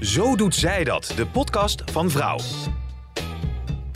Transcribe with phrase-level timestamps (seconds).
[0.00, 2.38] Zo doet zij dat, de podcast van Vrouw.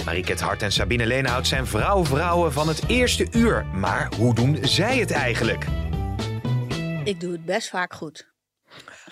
[0.05, 3.67] Mariket Hart en Sabine Leenhout zijn vrouw-vrouwen van het eerste uur.
[3.67, 5.67] Maar hoe doen zij het eigenlijk?
[7.05, 8.33] Ik doe het best vaak goed.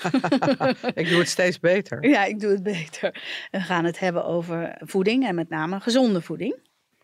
[0.95, 2.09] ik doe het steeds beter.
[2.09, 3.23] Ja, ik doe het beter.
[3.51, 6.57] We gaan het hebben over voeding en met name gezonde voeding.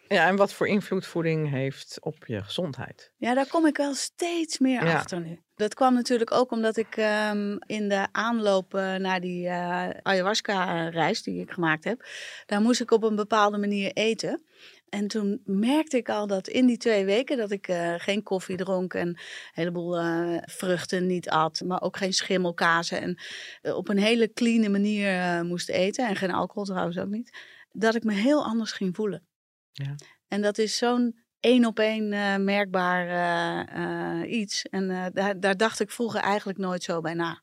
[0.09, 3.13] Ja, en wat voor invloed voeding heeft op je gezondheid.
[3.17, 5.41] Ja, daar kom ik wel steeds meer achter nu.
[5.55, 11.23] Dat kwam natuurlijk ook omdat ik um, in de aanloop uh, naar die uh, ayahuasca-reis
[11.23, 12.05] die ik gemaakt heb,
[12.47, 14.43] daar moest ik op een bepaalde manier eten.
[14.89, 18.57] En toen merkte ik al dat in die twee weken dat ik uh, geen koffie
[18.57, 19.19] dronk en een
[19.53, 23.19] heleboel uh, vruchten niet at, maar ook geen schimmelkazen en
[23.63, 27.39] uh, op een hele clean manier moest eten en geen alcohol trouwens ook niet,
[27.73, 29.28] dat ik me heel anders ging voelen.
[29.73, 29.95] Ja.
[30.29, 32.09] En dat is zo'n één op één
[32.45, 34.63] merkbaar iets.
[34.63, 37.43] En daar, daar dacht ik vroeger eigenlijk nooit zo bij na.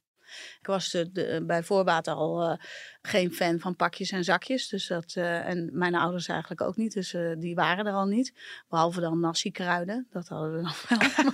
[0.59, 2.57] Ik was de, bij voorbaat al uh,
[3.01, 4.67] geen fan van pakjes en zakjes.
[4.67, 6.93] Dus dat, uh, en mijn ouders eigenlijk ook niet.
[6.93, 8.33] Dus die waren er al niet.
[8.69, 10.07] Behalve dan nasi kruiden.
[10.11, 11.31] Dat hadden we dan wel.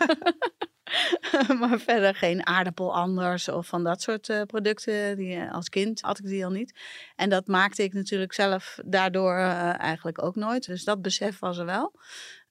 [1.60, 5.18] maar verder geen aardappel anders of van dat soort producten.
[5.18, 6.80] Die, als kind had ik die al niet.
[7.16, 9.36] En dat maakte ik natuurlijk zelf daardoor
[9.78, 10.66] eigenlijk ook nooit.
[10.66, 11.94] Dus dat besef was er wel.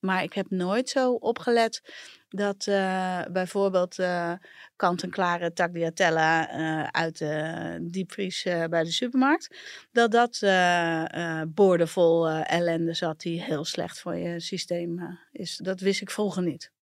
[0.00, 1.82] Maar ik heb nooit zo opgelet
[2.30, 4.32] dat uh, bijvoorbeeld uh,
[4.76, 9.56] kant-en-klare tagliatella uh, uit de diepvries bij de supermarkt,
[9.92, 10.38] dat dat
[11.54, 15.56] boordevol ellende zat die heel slecht voor je systeem is.
[15.56, 16.72] Dat wist ik vroeger niet.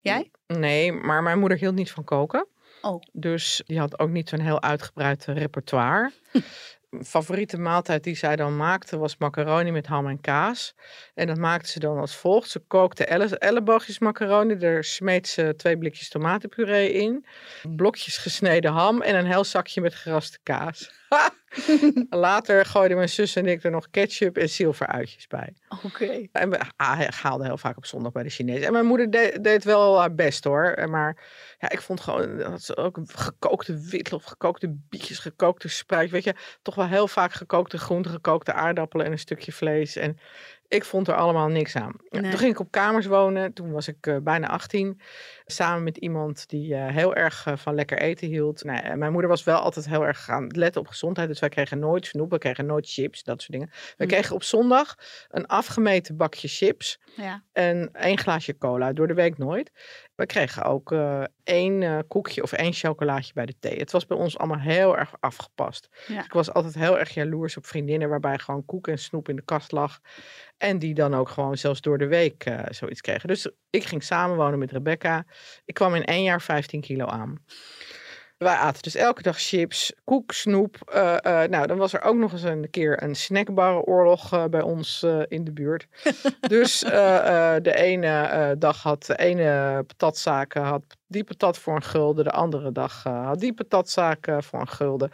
[0.00, 0.30] Jij?
[0.46, 2.46] Nee, maar mijn moeder hield niet van koken.
[2.82, 3.02] Oh.
[3.12, 6.12] Dus die had ook niet zo'n heel uitgebreid repertoire
[7.02, 10.74] favoriete maaltijd die zij dan maakte was macaroni met ham en kaas.
[11.14, 12.50] En dat maakte ze dan als volgt.
[12.50, 17.26] Ze kookte elle elleboogjes macaroni, daar smeet ze twee blikjes tomatenpuree in,
[17.76, 20.99] blokjes gesneden ham en een heel zakje met geraste kaas.
[22.10, 25.54] Later gooiden mijn zus en ik er nog ketchup en zilveruitjes bij.
[25.84, 26.26] Oké.
[26.32, 26.58] En we
[27.22, 28.66] haalden heel vaak op zondag bij de Chinezen.
[28.66, 30.88] En mijn moeder deed, deed wel haar best hoor.
[30.90, 31.16] Maar
[31.58, 36.10] ja, ik vond gewoon dat ze ook gekookte witlof, gekookte bietjes, gekookte spruit.
[36.10, 39.96] Weet je, toch wel heel vaak gekookte groenten, gekookte aardappelen en een stukje vlees.
[39.96, 40.18] En
[40.70, 41.94] ik vond er allemaal niks aan.
[42.08, 42.22] Nee.
[42.22, 43.52] Toen ging ik op kamers wonen.
[43.52, 45.00] Toen was ik uh, bijna 18.
[45.46, 48.64] Samen met iemand die uh, heel erg uh, van lekker eten hield.
[48.64, 51.28] Nou, mijn moeder was wel altijd heel erg gaan letten op gezondheid.
[51.28, 53.70] Dus wij kregen nooit snoep, we kregen nooit chips, dat soort dingen.
[53.96, 54.10] We mm.
[54.10, 54.94] kregen op zondag
[55.30, 57.00] een afgemeten bakje chips.
[57.16, 57.42] Ja.
[57.52, 58.92] En één glaasje cola.
[58.92, 59.70] Door de week nooit.
[60.20, 63.78] We kregen ook uh, één uh, koekje of één chocolaatje bij de thee.
[63.78, 65.88] Het was bij ons allemaal heel erg afgepast.
[66.06, 66.24] Ja.
[66.24, 69.42] Ik was altijd heel erg jaloers op vriendinnen waarbij gewoon koek en snoep in de
[69.42, 70.00] kast lag.
[70.58, 73.28] En die dan ook gewoon zelfs door de week uh, zoiets kregen.
[73.28, 75.24] Dus ik ging samenwonen met Rebecca.
[75.64, 77.44] Ik kwam in één jaar 15 kilo aan.
[78.40, 80.92] Wij aten dus elke dag chips, koek, snoep.
[80.94, 84.62] Uh, uh, nou, dan was er ook nog eens een keer een snackbarrenoorlog uh, bij
[84.62, 85.86] ons in de buurt.
[86.40, 92.24] dus de ene dag had de ene patatzaak had die patat voor een gulden.
[92.24, 95.10] De andere dag had die patatzaak voor een gulden.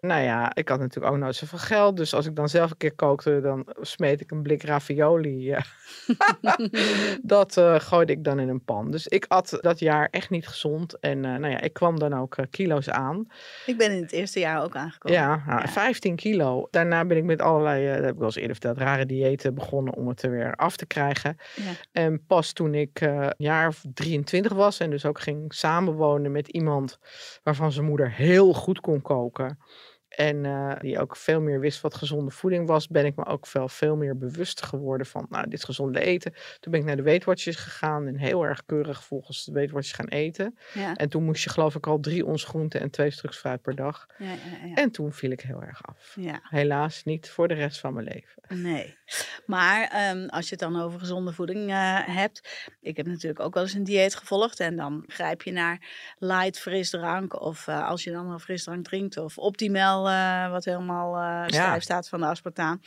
[0.00, 1.96] Nou ja, ik had natuurlijk ook nooit zoveel geld.
[1.96, 5.56] Dus als ik dan zelf een keer kookte, dan smeet ik een blik ravioli.
[7.22, 8.90] dat gooide ik dan in een pan.
[8.90, 10.98] Dus ik at dat jaar echt niet gezond.
[10.98, 13.26] En nou ja, ik kwam dan ook kilo's aan.
[13.66, 15.18] Ik ben in het eerste jaar ook aangekomen.
[15.18, 15.68] Ja, nou, ja.
[15.68, 16.68] 15 kilo.
[16.70, 19.54] Daarna ben ik met allerlei, uh, dat heb ik wel eens eerder verteld, rare diëten
[19.54, 21.36] begonnen om het er weer af te krijgen.
[21.54, 21.70] Ja.
[21.92, 26.48] En pas toen ik uh, jaar of 23 was en dus ook ging samenwonen met
[26.48, 26.98] iemand
[27.42, 29.58] waarvan zijn moeder heel goed kon koken.
[30.10, 33.46] En uh, die ook veel meer wist wat gezonde voeding was, ben ik me ook
[33.46, 36.32] veel, veel meer bewust geworden van nou, dit gezonde eten.
[36.60, 39.72] Toen ben ik naar de Weight Watchers gegaan en heel erg keurig volgens de Weight
[39.72, 40.58] Watchers gaan eten.
[40.74, 40.94] Ja.
[40.94, 43.74] En toen moest je geloof ik al drie ons groenten en twee stuks fruit per
[43.74, 44.06] dag.
[44.18, 44.74] Ja, ja, ja.
[44.74, 46.16] En toen viel ik heel erg af.
[46.20, 46.40] Ja.
[46.42, 48.62] Helaas niet voor de rest van mijn leven.
[48.62, 48.96] Nee.
[49.46, 52.68] Maar um, als je het dan over gezonde voeding uh, hebt.
[52.80, 54.60] Ik heb natuurlijk ook wel eens een dieet gevolgd.
[54.60, 57.40] En dan grijp je naar light frisdrank.
[57.40, 59.16] Of uh, als je dan een frisdrank drinkt.
[59.16, 62.80] Of optimal uh, wat helemaal stijf staat van de aspartaan.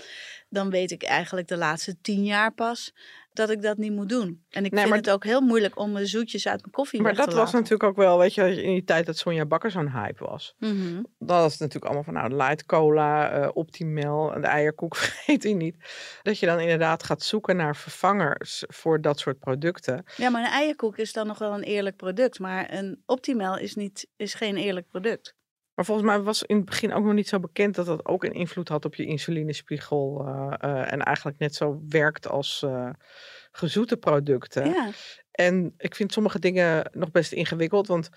[0.50, 2.94] Dan weet ik eigenlijk de laatste tien jaar pas
[3.34, 4.44] dat ik dat niet moet doen.
[4.50, 7.26] En ik nee, vind het ook heel moeilijk om zoetjes uit mijn koffie maar Maar
[7.26, 10.26] dat was natuurlijk ook wel, weet je, in die tijd dat Sonja Bakker zo'n hype
[10.26, 10.56] was.
[10.60, 11.06] Mm -hmm.
[11.20, 15.76] Dat was natuurlijk allemaal van, nou, light cola, uh, Optimel, de eierkoek, vergeet u niet.
[16.22, 20.04] Dat je dan inderdaad gaat zoeken naar vervangers voor dat soort producten.
[20.18, 22.40] Ja, maar een eierkoek is dan nog wel een eerlijk product.
[22.40, 25.36] Maar een Optimel is, niet, is geen eerlijk product.
[25.76, 28.24] Maar volgens mij was in het begin ook nog niet zo bekend dat dat ook
[28.24, 30.26] een invloed had op je insulinespiegel.
[30.28, 32.90] Uh, uh, en eigenlijk net zo werkt als uh,
[33.52, 34.66] gezoete producten.
[34.66, 34.90] Ja.
[35.34, 37.88] En ik vind sommige dingen nog best ingewikkeld.
[37.88, 38.10] Want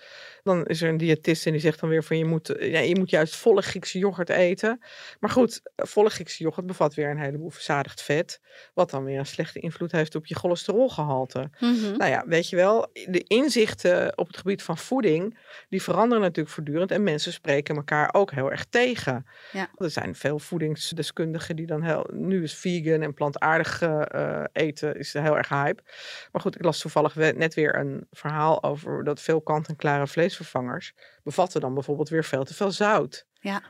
[0.43, 2.97] dan is er een diëtist en die zegt dan weer van je moet, ja, je
[2.97, 4.79] moet juist volle Griekse yoghurt eten.
[5.19, 8.39] Maar goed, volle Griekse yoghurt bevat weer een heleboel verzadigd vet.
[8.73, 11.49] Wat dan weer een slechte invloed heeft op je cholesterolgehalte.
[11.59, 15.39] Mm Nou ja, weet je wel, de inzichten op het gebied van voeding,
[15.69, 16.91] die veranderen natuurlijk voortdurend.
[16.91, 19.25] En mensen spreken elkaar ook heel erg tegen.
[19.51, 19.69] Ja.
[19.77, 25.13] Er zijn veel voedingsdeskundigen die dan heel, nu is vegan en plantaardig uh, eten is
[25.13, 25.83] heel erg hype.
[26.31, 30.93] Maar goed, ik las toevallig net weer een verhaal over dat veel kant-en-klare vleesvervangers
[31.23, 33.25] bevatten dan bijvoorbeeld weer veel te veel zout.
[33.33, 33.61] Ja.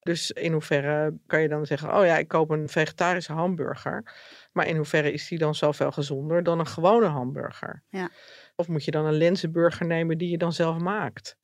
[0.00, 4.12] Dus in hoeverre kan je dan zeggen, oh ja, ik koop een vegetarische hamburger.
[4.52, 7.82] Maar in hoeverre is die dan zoveel gezonder dan een gewone hamburger?
[7.88, 8.10] Ja.
[8.56, 11.36] Of moet je dan een lenzenburger nemen die je dan zelf maakt?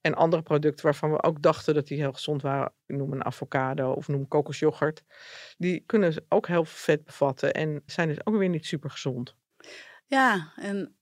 [0.00, 3.92] En andere producten waarvan we ook dachten dat die heel gezond waren, noem een avocado
[3.92, 5.02] of noem kokosjoghurt,
[5.58, 9.36] die kunnen ook heel veel vet bevatten en zijn dus ook weer niet super gezond.
[10.06, 10.96] Ja, en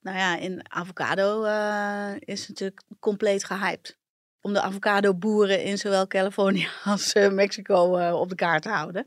[0.00, 3.98] nou ja, in avocado uh, is natuurlijk compleet gehyped.
[4.40, 8.68] Om de avocado boeren in zowel Californië als uh, Mexico uh, op de kaart te
[8.68, 9.06] houden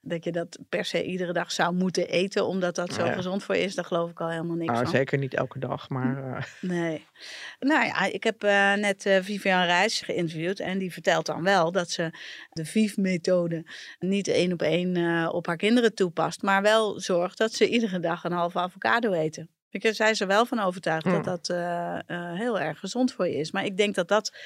[0.00, 3.56] dat je dat per se iedere dag zou moeten eten, omdat dat zo gezond voor
[3.56, 4.94] je is, daar geloof ik al helemaal niks nou, van.
[4.94, 6.24] Zeker niet elke dag, maar...
[6.24, 6.42] Uh...
[6.70, 7.06] Nee.
[7.58, 11.72] Nou ja, ik heb uh, net uh, Vivian Reis geïnterviewd en die vertelt dan wel
[11.72, 12.10] dat ze
[12.50, 13.64] de VIV-methode
[13.98, 18.24] niet één op één op haar kinderen toepast, maar wel zorgt dat ze iedere dag
[18.24, 19.48] een halve avocado eten.
[19.70, 21.46] Ik, zij is er wel van overtuigd dat dat
[22.36, 23.50] heel erg gezond voor je is.
[23.50, 24.36] Maar ik denk dat dat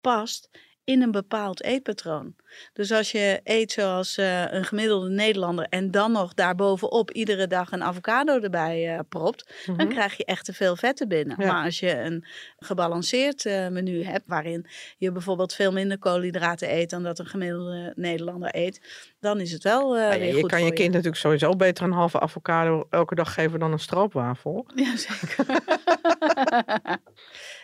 [0.00, 0.50] past
[0.84, 2.34] in een bepaald eetpatroon.
[2.72, 7.72] Dus als je eet zoals uh, een gemiddelde Nederlander en dan nog daarbovenop iedere dag
[7.72, 9.88] een avocado erbij uh, propt, dan mhm.
[9.88, 11.36] krijg je echt te veel vetten binnen.
[11.38, 12.24] Maar als je een
[12.58, 14.66] gebalanceerd uh, menu hebt, waarin
[14.96, 18.80] je bijvoorbeeld veel minder koolhydraten eet dan dat een gemiddelde Nederlander eet,
[19.20, 21.92] dan is het wel ja, weer je goed kan je kind natuurlijk sowieso beter een
[21.92, 24.66] halve avocado elke dag geven dan een stroopwafel.
[24.74, 25.46] Ja, zeker.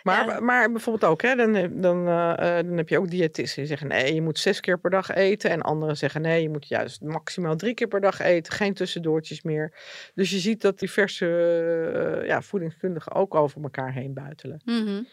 [0.03, 3.89] Maar, maar bijvoorbeeld ook, hè, dan, dan, uh, dan heb je ook diëtisten die zeggen
[3.89, 5.51] nee, je moet zes keer per dag eten.
[5.51, 8.53] En anderen zeggen nee, je moet juist maximaal drie keer per dag eten.
[8.53, 9.75] Geen tussendoortjes meer.
[10.15, 11.27] Dus je ziet dat diverse
[12.21, 14.63] uh, ja, voedingskundigen ook over elkaar heen buitelen.
[14.65, 15.09] Mm -hmm.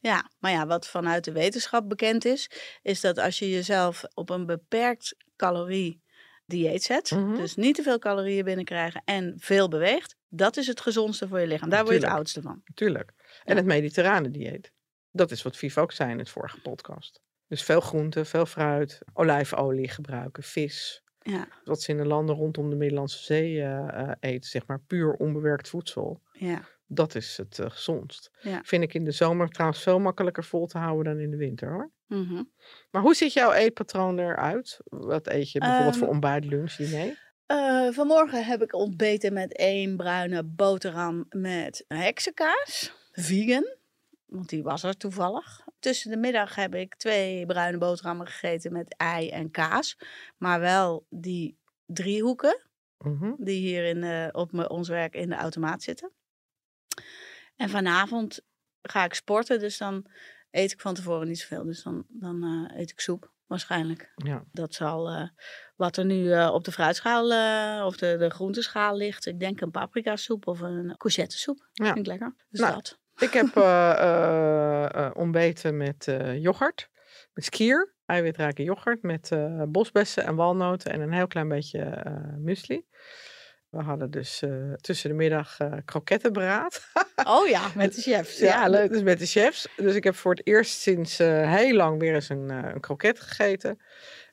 [0.00, 2.50] Ja, maar ja, wat vanuit de wetenschap bekend is,
[2.82, 6.02] is dat als je jezelf op een beperkt calorie
[6.46, 7.36] dieet zet, mm -hmm.
[7.36, 11.46] dus niet te veel calorieën binnenkrijgen en veel beweegt, dat is het gezondste voor je
[11.46, 11.68] lichaam.
[11.68, 12.62] Daar word je het oudste van.
[12.74, 13.12] Tuurlijk.
[13.44, 14.72] En het mediterrane dieet.
[15.10, 17.20] Dat is wat Viv ook zei in het vorige podcast.
[17.48, 21.02] Dus veel groenten, veel fruit, olijfolie gebruiken, vis.
[21.18, 21.48] Ja.
[21.64, 25.68] Wat ze in de landen rondom de Middellandse Zee uh, eten, zeg maar puur onbewerkt
[25.68, 26.20] voedsel.
[26.32, 26.62] Ja.
[26.86, 28.30] Dat is het uh, gezondst.
[28.40, 28.60] Ja.
[28.64, 31.72] Vind ik in de zomer trouwens veel makkelijker vol te houden dan in de winter
[31.72, 31.90] hoor.
[32.06, 32.52] Mm -hmm.
[32.90, 34.78] Maar hoe ziet jouw eetpatroon eruit?
[34.84, 37.32] Wat eet je bijvoorbeeld um, voor ontbijt, lunch, diner?
[37.46, 42.92] Uh, vanmorgen heb ik ontbeten met één bruine boterham met heksenkaas.
[43.12, 43.66] Vegan,
[44.26, 45.60] want die was er toevallig.
[45.78, 49.98] Tussen de middag heb ik twee bruine boterhammen gegeten met ei en kaas.
[50.36, 52.60] Maar wel die driehoeken,
[52.98, 56.10] mm die hier in de, op me, ons werk in de automaat zitten.
[57.56, 58.40] En vanavond
[58.82, 60.06] ga ik sporten, dus dan
[60.50, 61.64] eet ik van tevoren niet zoveel.
[61.64, 64.12] Dus dan, dan uh, eet ik soep waarschijnlijk.
[64.16, 64.44] Ja.
[64.52, 65.28] Dat zal uh,
[65.76, 69.26] wat er nu uh, op de fruitschaal uh, of de, de groenteschaal ligt.
[69.26, 71.68] Ik denk een paprika soep of een courgettesoep.
[71.72, 71.84] Ja.
[71.84, 72.34] Vind ik lekker.
[72.48, 73.00] Dus nou, dat.
[73.22, 73.56] Ik heb
[75.16, 76.04] ontbeten met
[76.36, 76.90] yoghurt,
[77.34, 79.30] met skier, eiwitrijke yoghurt, met
[79.68, 82.02] bosbessen en walnoten en een heel klein beetje
[82.38, 82.86] muesli.
[83.72, 86.90] We hadden dus uh, tussen de middag uh, krokettenberaad.
[87.24, 88.38] oh ja, met de chefs.
[88.38, 88.90] Ja, ja, leuk.
[88.90, 89.68] Dus met de chefs.
[89.76, 93.20] Dus ik heb voor het eerst sinds uh, heel lang weer eens een, een kroket
[93.20, 93.78] gegeten.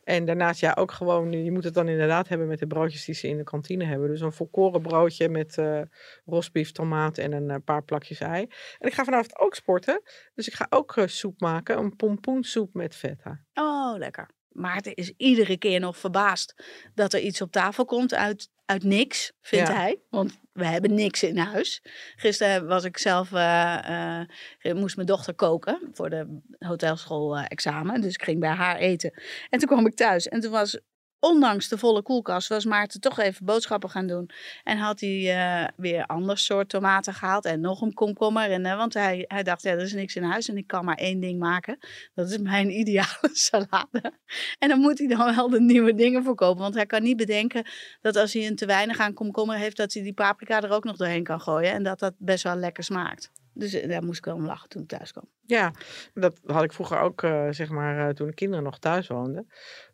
[0.04, 3.16] En daarnaast ja, ook gewoon, je moet het dan inderdaad hebben met de broodjes die
[3.16, 4.10] ze in de kantine hebben.
[4.10, 5.82] Dus een volkoren broodje met uh,
[6.26, 8.48] rosbief, tomaat en een paar plakjes ei.
[8.80, 10.02] En ik ga vanavond ook sporten.
[10.34, 13.40] Dus ik ga ook uh, soep maken, een pompoensoep met feta.
[13.54, 14.30] Oh, lekker.
[14.52, 16.54] Maarten is iedere keer nog verbaasd
[16.96, 19.76] dat er iets op tafel komt uit, uit niks, vindt Ja.
[19.76, 20.00] hij.
[20.10, 21.84] Want we hebben niks in huis.
[22.16, 28.02] Gisteren was ik zelf, eh, eh, moest mijn dochter koken voor de hotelschool eh, examen.
[28.02, 29.22] Dus ik ging bij haar eten.
[29.50, 30.80] En toen kwam ik thuis en toen was,
[31.20, 34.30] ondanks de volle koelkast, was Maarten toch even boodschappen gaan doen.
[34.64, 38.52] En had hij eh, weer ander soort tomaten gehaald en nog een komkommer.
[38.52, 40.86] En, eh, want hij, hij dacht, ja, er is niks in huis en ik kan
[40.86, 41.78] maar één ding maken.
[42.16, 44.14] Dat is mijn ideale salade.
[44.60, 46.62] En dan moet hij dan wel de nieuwe dingen voor kopen.
[46.62, 47.66] Want hij kan niet bedenken
[48.02, 50.84] dat als hij een te weinig aan komkommer heeft, dat hij die paprika er ook
[50.84, 51.72] nog doorheen kan gooien.
[51.72, 53.32] En dat dat best wel lekker smaakt.
[53.54, 55.28] Dus eh, daar moest ik wel om lachen toen ik thuis kwam.
[55.46, 55.72] Ja,
[56.14, 59.48] dat had ik vroeger ook, zeg maar, toen de kinderen nog thuis woonden.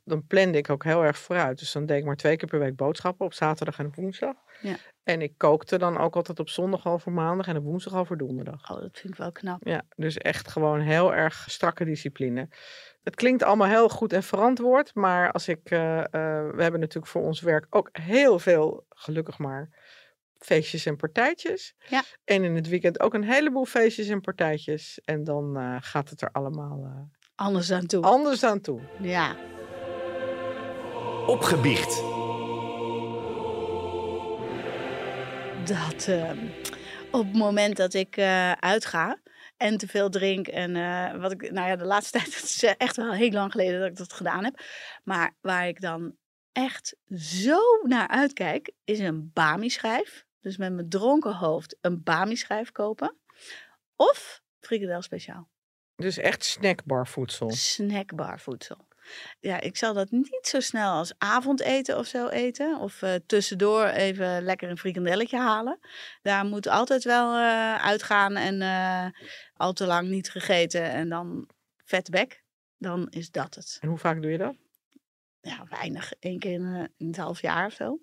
[0.07, 1.59] Dan plande ik ook heel erg vooruit.
[1.59, 4.35] Dus dan deed ik maar twee keer per week boodschappen op zaterdag en op woensdag.
[4.62, 4.75] Ja.
[5.03, 8.05] En ik kookte dan ook altijd op zondag al voor maandag en op woensdag al
[8.05, 8.71] voor donderdag.
[8.71, 9.67] Oh, dat vind ik wel knap.
[9.67, 12.47] Ja, dus echt gewoon heel erg strakke discipline.
[13.03, 16.05] Het klinkt allemaal heel goed en verantwoord, maar als ik, eh, eh,
[16.55, 19.69] we hebben natuurlijk voor ons werk ook heel veel, gelukkig maar,
[20.38, 21.74] feestjes en partijtjes.
[21.89, 22.03] Ja.
[22.24, 25.01] En in het weekend ook een heleboel feestjes en partijtjes.
[25.05, 28.03] En dan eh, gaat het er allemaal Anders dan toe.
[28.03, 28.79] anders aan toe.
[29.00, 29.35] Ja.
[31.27, 32.03] Opgebiecht.
[35.65, 36.48] dat ehm,
[37.12, 39.20] op het moment dat ik eh, uitga
[39.58, 42.63] en te veel drink en eh, wat ik, nou ja, de laatste tijd, het is
[42.63, 44.60] eh, echt wel heel lang geleden dat ik dat gedaan heb,
[45.03, 46.15] maar waar ik dan
[46.51, 50.25] echt zo naar uitkijk, is een Bami-schijf.
[50.41, 53.15] Dus met mijn dronken hoofd een Bami-schijf kopen.
[53.96, 55.50] Of frikandel speciaal.
[55.96, 57.51] Dus echt snackbar voedsel.
[57.51, 58.88] Snackbar voedsel.
[59.39, 62.79] Ja, ik zal dat niet zo snel als avondeten of zo eten.
[62.79, 65.79] Of eh, tussendoor even lekker een frikandelletje halen.
[66.21, 69.07] Daar moet altijd wel eh, uitgaan en eh,
[69.53, 70.83] al te lang niet gegeten.
[70.83, 71.50] En dan
[71.83, 72.43] vet bek.
[72.77, 73.77] Dan is dat het.
[73.81, 74.55] En hoe vaak doe je dat?
[75.41, 76.13] Ja, weinig.
[76.19, 78.00] Eén keer in, in het half jaar of zo.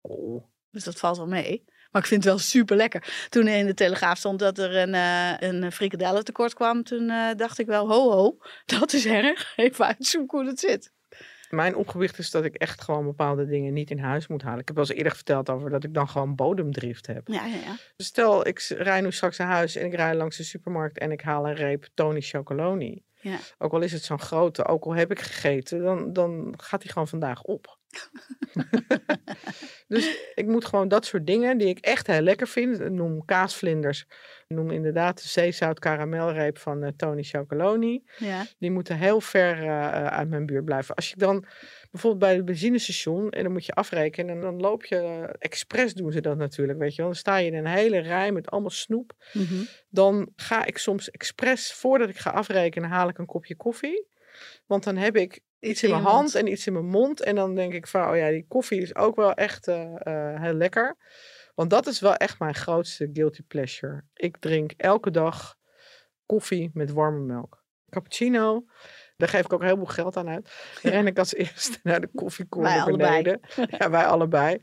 [0.00, 0.44] Oh.
[0.70, 1.64] Dus dat valt wel mee.
[1.96, 3.26] Maar ik vind het wel super lekker.
[3.28, 7.58] Toen in de Telegraaf stond dat er een, eh een frikadellentekort kwam, toen eh, dacht
[7.58, 8.36] ik wel, ho ho,
[8.78, 9.52] dat is erg.
[9.56, 10.92] Even uitzoeken hoe dat zit.
[11.50, 14.60] Mijn opgewicht is dat ik echt gewoon bepaalde dingen niet in huis moet halen.
[14.60, 17.28] Ik heb wel eens eerder verteld over dat ik dan gewoon bodemdrift heb.
[17.28, 17.76] Ja, ja, ja.
[17.96, 21.20] Stel, ik rij nu straks naar huis en ik rij langs de supermarkt en ik
[21.20, 23.04] haal een reep Tony Chocoloni.
[23.20, 23.38] Ja.
[23.58, 26.92] Ook al is het zo'n grote, ook al heb ik gegeten, dan, dan gaat die
[26.92, 27.75] gewoon vandaag op.
[29.88, 32.90] dus ik moet gewoon dat soort dingen die ik echt heel lekker vind.
[32.90, 34.06] Noem kaasvlinders.
[34.48, 38.02] Noem inderdaad de zeezout karamelreep van eh, Tony Chocoloni.
[38.18, 38.46] ja.
[38.58, 40.94] Die moeten heel ver eh, uit mijn buurt blijven.
[40.94, 41.44] Als je dan
[41.90, 45.94] bijvoorbeeld bij het benzinestation en dan moet je afrekenen en dan loop je, eh, expres
[45.94, 47.06] doen ze dat natuurlijk, weet je wel.
[47.10, 49.12] Dan sta je in een hele rij met allemaal snoep.
[49.32, 49.64] Mhm.
[49.88, 54.06] Dan ga ik soms expres, voordat ik ga afrekenen, haal ik een kopje koffie.
[54.66, 57.22] Want dan heb ik iets in mijn hand en iets in mijn mond.
[57.22, 60.40] En dan denk ik van, oh ja, die koffie is ook wel echt eh, eh,
[60.42, 60.96] heel lekker.
[61.54, 64.02] Want dat is wel echt mijn grootste guilty pleasure.
[64.14, 65.56] Ik drink elke dag
[66.26, 67.64] koffie met warme melk.
[67.90, 68.64] Cappuccino,
[69.16, 70.50] daar geef ik ook heel veel geld aan uit.
[70.82, 73.22] Dan ren ik als eerste naar de koffiekoor Wij naar allebei.
[73.22, 73.40] beneden.
[73.78, 74.58] Ja, wij allebei.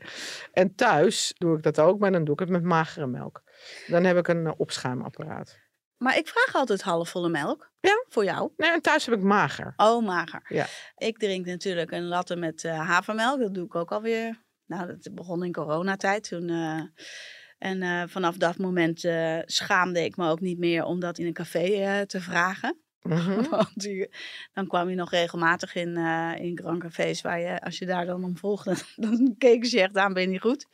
[0.52, 3.42] En thuis doe ik dat ook, maar dan doe ik het met magere melk.
[3.86, 5.58] Dan heb ik een eh, opschuimapparaat.
[5.96, 7.72] Maar ik vraag altijd halfvolle melk.
[7.80, 8.04] Ja?
[8.08, 8.52] Voor jou.
[8.56, 9.72] Nee, en thuis heb ik mager.
[9.76, 10.46] Oh, mager.
[10.48, 10.66] Ja.
[10.96, 13.40] Ik drink natuurlijk een latte met eh, havermelk.
[13.40, 14.44] Dat doe ik ook alweer.
[14.66, 16.28] Nou, dat begon in coronatijd.
[16.28, 16.80] Toen, eh,
[17.58, 19.00] en eh, vanaf dat moment
[19.44, 22.83] schaamde ik me ook niet meer om dat in een café te vragen.
[23.08, 23.42] Mhm.
[23.50, 24.08] Want die-
[24.52, 28.06] dan kwam je nog regelmatig in, eh in grand cafés waar je, als je daar
[28.06, 30.66] dan om vroeg, dan, dan keken ze je echt aan, ben je niet goed?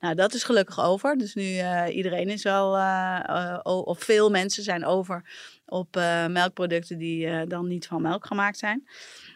[0.00, 1.16] Nou, dat is gelukkig over.
[1.16, 5.30] Dus nu uh, iedereen is wel, uh, uh, of veel mensen zijn over
[5.66, 8.88] op uh, melkproducten die uh, dan niet van melk gemaakt zijn.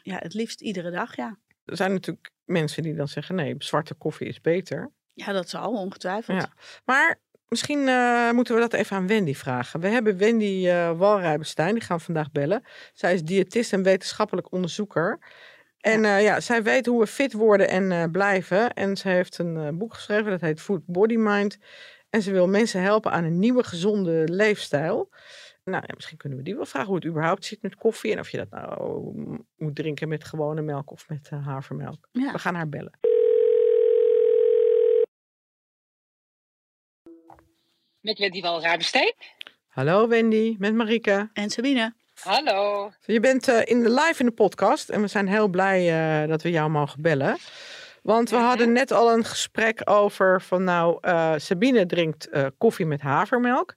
[0.02, 1.36] Ja, het liefst iedere dag, ja.
[1.64, 4.90] Er zijn natuurlijk mensen die dan zeggen, nee, zwarte koffie is beter.
[5.14, 6.42] Ja, dat zal ongetwijfeld.
[6.42, 6.52] Ja.
[6.84, 7.20] Maar
[7.52, 9.80] misschien uh, moeten we dat even aan Wendy vragen.
[9.80, 12.62] We hebben Wendy uh, Walrijbenstein, die gaan we vandaag bellen.
[12.92, 15.18] Zij is diëtist en wetenschappelijk onderzoeker.
[15.80, 16.16] En ja.
[16.16, 18.72] Uh, ja, zij weet hoe we fit worden en uh, blijven.
[18.72, 21.58] En ze heeft een boek geschreven, dat heet Food Body Mind.
[22.10, 25.08] En ze wil mensen helpen aan een nieuwe gezonde leefstijl.
[25.64, 28.12] Nou, ja, misschien kunnen we die wel vragen hoe het überhaupt zit met koffie.
[28.12, 29.12] En of je dat nou
[29.56, 32.08] moet drinken met gewone melk of met havermelk.
[32.12, 32.32] Ja.
[32.32, 32.98] We gaan haar bellen.
[38.02, 39.14] Met Wendy Walrabenstein.
[39.68, 41.30] Hallo Wendy, met Marike.
[41.32, 41.94] En Sabine.
[42.20, 42.90] Hallo.
[43.04, 46.28] Je bent uh, in de live in de podcast en we zijn heel blij uh,
[46.28, 47.38] dat we jou mogen bellen.
[48.02, 52.28] Want we hadden net al een gesprek over van nou, uh, Sabine drinkt
[52.58, 53.74] koffie met havermelk.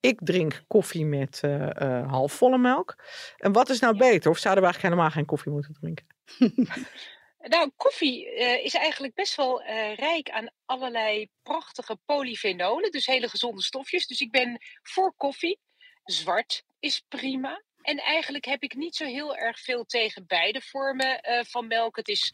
[0.00, 2.96] Ik drink koffie met uh, halfvolle melk.
[3.36, 4.30] En wat is nou beter?
[4.30, 6.06] Of zouden we eigenlijk helemaal geen koffie moeten drinken?
[7.38, 13.28] Nou, koffie uh, is eigenlijk best wel uh, rijk aan allerlei prachtige polyfenolen, dus hele
[13.28, 14.06] gezonde stofjes.
[14.06, 15.58] Dus ik ben voor koffie.
[16.04, 17.62] Zwart is prima.
[17.82, 21.96] En eigenlijk heb ik niet zo heel erg veel tegen beide vormen uh, van melk.
[21.96, 22.32] Het is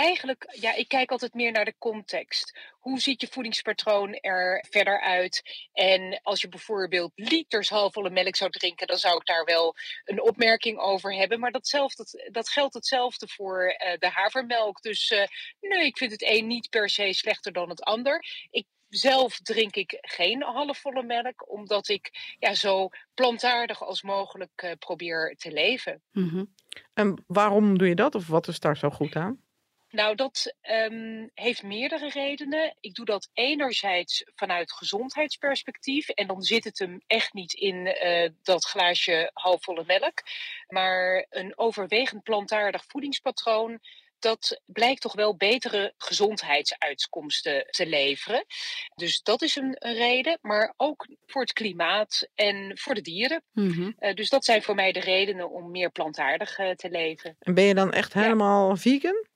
[0.00, 2.58] eigenlijk, ja, ik kijk altijd meer naar de context.
[2.70, 5.42] Hoe ziet je voedingspatroon er verder uit?
[5.72, 10.22] En als je bijvoorbeeld liters halfvolle melk zou drinken, dan zou ik daar wel een
[10.22, 11.40] opmerking over hebben.
[11.40, 14.82] Maar datzelfde, dat geldt hetzelfde voor uh, de havermelk.
[14.82, 15.24] Dus uh,
[15.60, 18.24] nee, ik vind het een niet per se slechter dan het ander.
[18.50, 24.70] Ik zelf drink ik geen halfvolle melk, omdat ik ja, zo plantaardig als mogelijk uh,
[24.78, 26.02] probeer te leven.
[26.12, 26.54] -hmm.
[26.94, 28.14] En waarom doe je dat?
[28.14, 29.48] Of wat is daar zo goed aan?
[29.90, 32.76] Nou, dat um, heeft meerdere redenen.
[32.80, 36.08] Ik doe dat enerzijds vanuit gezondheidsperspectief.
[36.08, 40.22] En dan zit het hem echt niet in uh, dat glaasje halfvolle melk.
[40.68, 43.80] Maar een overwegend plantaardig voedingspatroon
[44.20, 48.44] dat blijkt toch wel betere gezondheidsuitkomsten te leveren.
[48.94, 53.42] Dus dat is een, een reden, maar ook voor het klimaat en voor de dieren.
[53.52, 53.96] Mm -hmm.
[54.00, 57.36] uh, dus dat zijn voor mij de redenen om meer plantaardig uh, te leven.
[57.38, 58.76] En ben je dan echt helemaal ja.
[58.76, 59.28] vegan?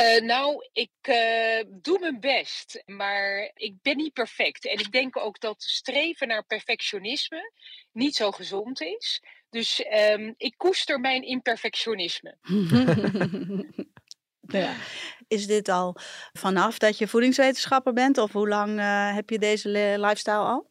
[0.00, 4.66] Uh, nou, ik uh, doe mijn best, maar ik ben niet perfect.
[4.66, 7.52] En ik denk ook dat streven naar perfectionisme
[7.92, 9.22] niet zo gezond is.
[9.50, 12.36] Dus um, ik koester mijn imperfectionisme.
[14.40, 14.74] ja.
[15.28, 15.96] Is dit al
[16.32, 18.18] vanaf dat je voedingswetenschapper bent?
[18.18, 20.70] Of hoe lang uh, heb je deze lifestyle al?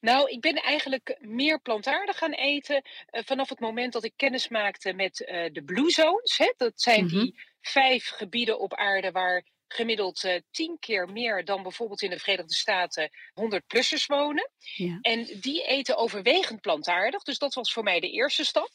[0.00, 4.48] Nou, ik ben eigenlijk meer plantaardig gaan eten uh, vanaf het moment dat ik kennis
[4.48, 6.38] maakte met uh, de Blue Zones.
[6.38, 6.52] Hè?
[6.56, 7.20] Dat zijn mm -hmm.
[7.20, 12.18] die vijf gebieden op aarde waar gemiddeld uh, tien keer meer dan bijvoorbeeld in de
[12.18, 14.50] Verenigde Staten 100-plussers wonen.
[14.58, 14.98] Ja.
[15.00, 17.22] En die eten overwegend plantaardig.
[17.22, 18.70] Dus dat was voor mij de eerste stap.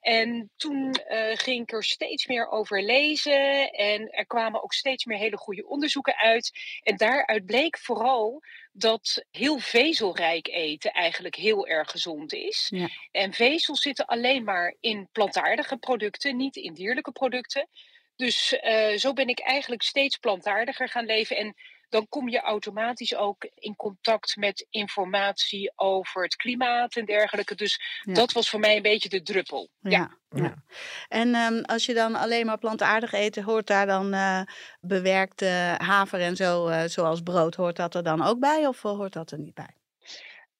[0.00, 5.04] En toen uh, ging ik er steeds meer over lezen en er kwamen ook steeds
[5.04, 6.52] meer hele goede onderzoeken uit.
[6.82, 12.66] En daaruit bleek vooral dat heel vezelrijk eten eigenlijk heel erg gezond is.
[12.74, 12.88] Ja.
[13.10, 17.68] En vezels zitten alleen maar in plantaardige producten, niet in dierlijke producten.
[18.16, 21.36] Dus uh, zo ben ik eigenlijk steeds plantaardiger gaan leven.
[21.36, 21.54] En
[21.88, 27.54] dan kom je automatisch ook in contact met informatie over het klimaat en dergelijke.
[27.54, 28.14] Dus ja.
[28.14, 29.68] dat was voor mij een beetje de druppel.
[29.80, 29.90] Ja.
[29.90, 30.42] ja.
[30.42, 30.54] ja.
[31.08, 34.40] En um, als je dan alleen maar plantaardig eten, hoort daar dan uh,
[34.80, 39.12] bewerkte haver en zo, uh, zoals brood, hoort dat er dan ook bij of hoort
[39.12, 39.74] dat er niet bij?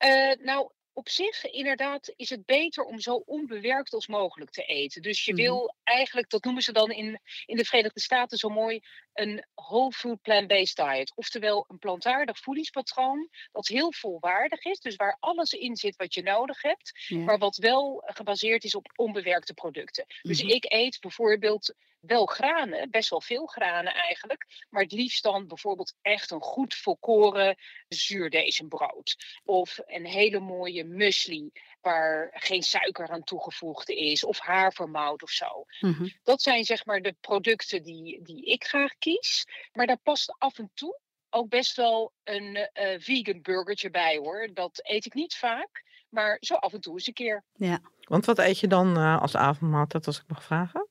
[0.04, 5.02] Uh, nou, op zich, inderdaad, is het beter om zo onbewerkt als mogelijk te eten.
[5.02, 5.76] Dus je wil mm-hmm.
[5.84, 8.80] eigenlijk, dat noemen ze dan in, in de Verenigde Staten zo mooi,
[9.18, 11.12] een whole food plant-based diet.
[11.14, 14.80] Oftewel een plantaardig voedingspatroon dat heel volwaardig is.
[14.80, 16.92] Dus waar alles in zit wat je nodig hebt.
[17.06, 17.18] Ja.
[17.18, 20.04] Maar wat wel gebaseerd is op onbewerkte producten.
[20.22, 24.66] Dus ik eet bijvoorbeeld wel granen, best wel veel granen eigenlijk.
[24.70, 27.56] Maar het liefst dan bijvoorbeeld echt een goed volkoren
[27.88, 29.16] zuurdezenbrood.
[29.44, 31.50] Of een hele mooie muesli
[31.86, 34.24] waar geen suiker aan toegevoegd is.
[34.24, 35.64] Of havermout of zo.
[35.80, 36.12] Mm-hmm.
[36.22, 39.46] Dat zijn zeg maar de producten die, die ik graag kies.
[39.72, 44.48] Maar daar past af en toe ook best wel een uh, vegan burgertje bij hoor.
[44.52, 45.84] Dat eet ik niet vaak.
[46.08, 47.44] Maar zo af en toe eens een keer.
[47.52, 47.80] Ja.
[48.00, 50.88] Want wat eet je dan uh, als avondmaaltijd als ik mag vragen?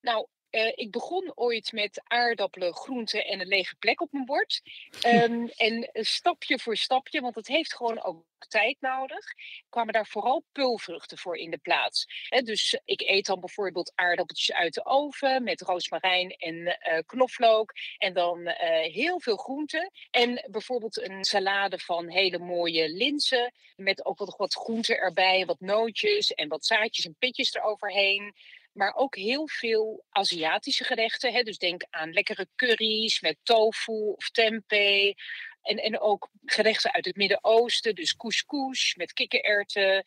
[0.00, 4.60] Nou, uh, ik begon ooit met aardappelen, groenten en een lege plek op mijn bord.
[5.06, 9.24] Um, en stapje voor stapje, want het heeft gewoon ook tijd nodig,
[9.68, 12.06] kwamen daar vooral pulvruchten voor in de plaats.
[12.28, 17.72] He, dus ik eet dan bijvoorbeeld aardappeltjes uit de oven met roosmarijn en uh, knoflook.
[17.98, 18.54] En dan uh,
[18.92, 19.90] heel veel groenten.
[20.10, 23.52] En bijvoorbeeld een salade van hele mooie linzen.
[23.76, 28.34] Met ook wat, wat groenten erbij, wat nootjes en wat zaadjes en pitjes eroverheen
[28.74, 31.32] maar ook heel veel Aziatische gerechten.
[31.32, 31.42] Hè?
[31.42, 35.14] Dus denk aan lekkere curry's met tofu of tempeh.
[35.62, 40.04] En, en ook gerechten uit het Midden-Oosten, dus couscous met kikkererwten.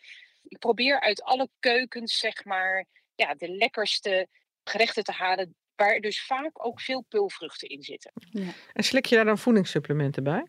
[0.47, 4.27] Ik probeer uit alle keukens, zeg maar, ja, de lekkerste
[4.63, 5.55] gerechten te halen.
[5.75, 8.11] Waar dus vaak ook veel pulvruchten in zitten.
[8.31, 8.53] Ja.
[8.73, 10.47] En slik je daar dan voedingssupplementen bij?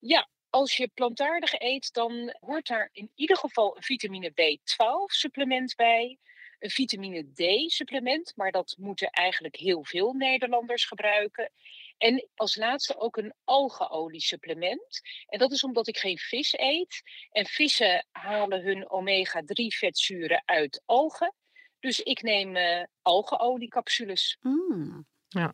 [0.00, 5.74] Ja, als je plantaardig eet, dan hoort daar in ieder geval een vitamine B12 supplement
[5.76, 6.18] bij
[6.58, 11.50] een vitamine D-supplement, maar dat moeten eigenlijk heel veel Nederlanders gebruiken.
[11.98, 15.00] En als laatste ook een algeolie-supplement.
[15.26, 17.02] En dat is omdat ik geen vis eet.
[17.30, 21.34] En vissen halen hun omega-3-vetzuren uit algen.
[21.80, 24.36] Dus ik neem uh, algeoliecapsules.
[24.40, 25.06] Mm.
[25.28, 25.52] Ja.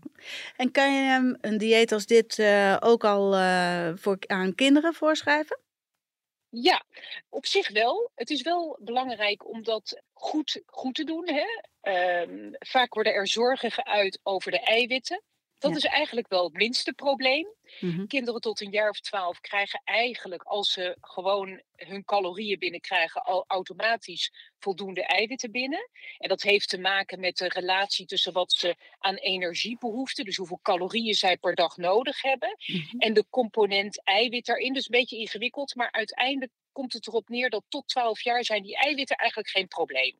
[0.56, 4.94] En kan je um, een dieet als dit uh, ook al uh, voor, aan kinderen
[4.94, 5.63] voorschrijven?
[6.56, 6.84] Ja,
[7.28, 8.10] op zich wel.
[8.14, 11.28] Het is wel belangrijk om dat goed, goed te doen.
[11.28, 11.46] Hè?
[11.80, 15.22] Ehm, vaak worden er zorgen geuit over de eiwitten.
[15.68, 17.46] Dat is eigenlijk wel het minste probleem.
[17.80, 18.06] Mhm.
[18.06, 23.44] Kinderen tot een jaar of twaalf krijgen eigenlijk, als ze gewoon hun calorieën binnenkrijgen, al
[23.46, 25.90] automatisch voldoende eiwitten binnen.
[26.18, 30.36] En dat heeft te maken met de relatie tussen wat ze aan energie behoeften, dus
[30.36, 32.98] hoeveel calorieën zij per dag nodig hebben, mhm.
[32.98, 34.72] en de component eiwit daarin.
[34.72, 38.62] Dus een beetje ingewikkeld, maar uiteindelijk komt het erop neer dat tot 12 jaar zijn
[38.62, 40.18] die eiwitten eigenlijk geen probleem.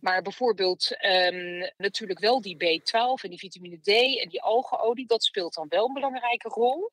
[0.00, 3.88] Maar bijvoorbeeld ehm, natuurlijk wel die B12 en die vitamine D
[4.22, 6.90] en die algeolie, dat speelt dan wel een belangrijke rol.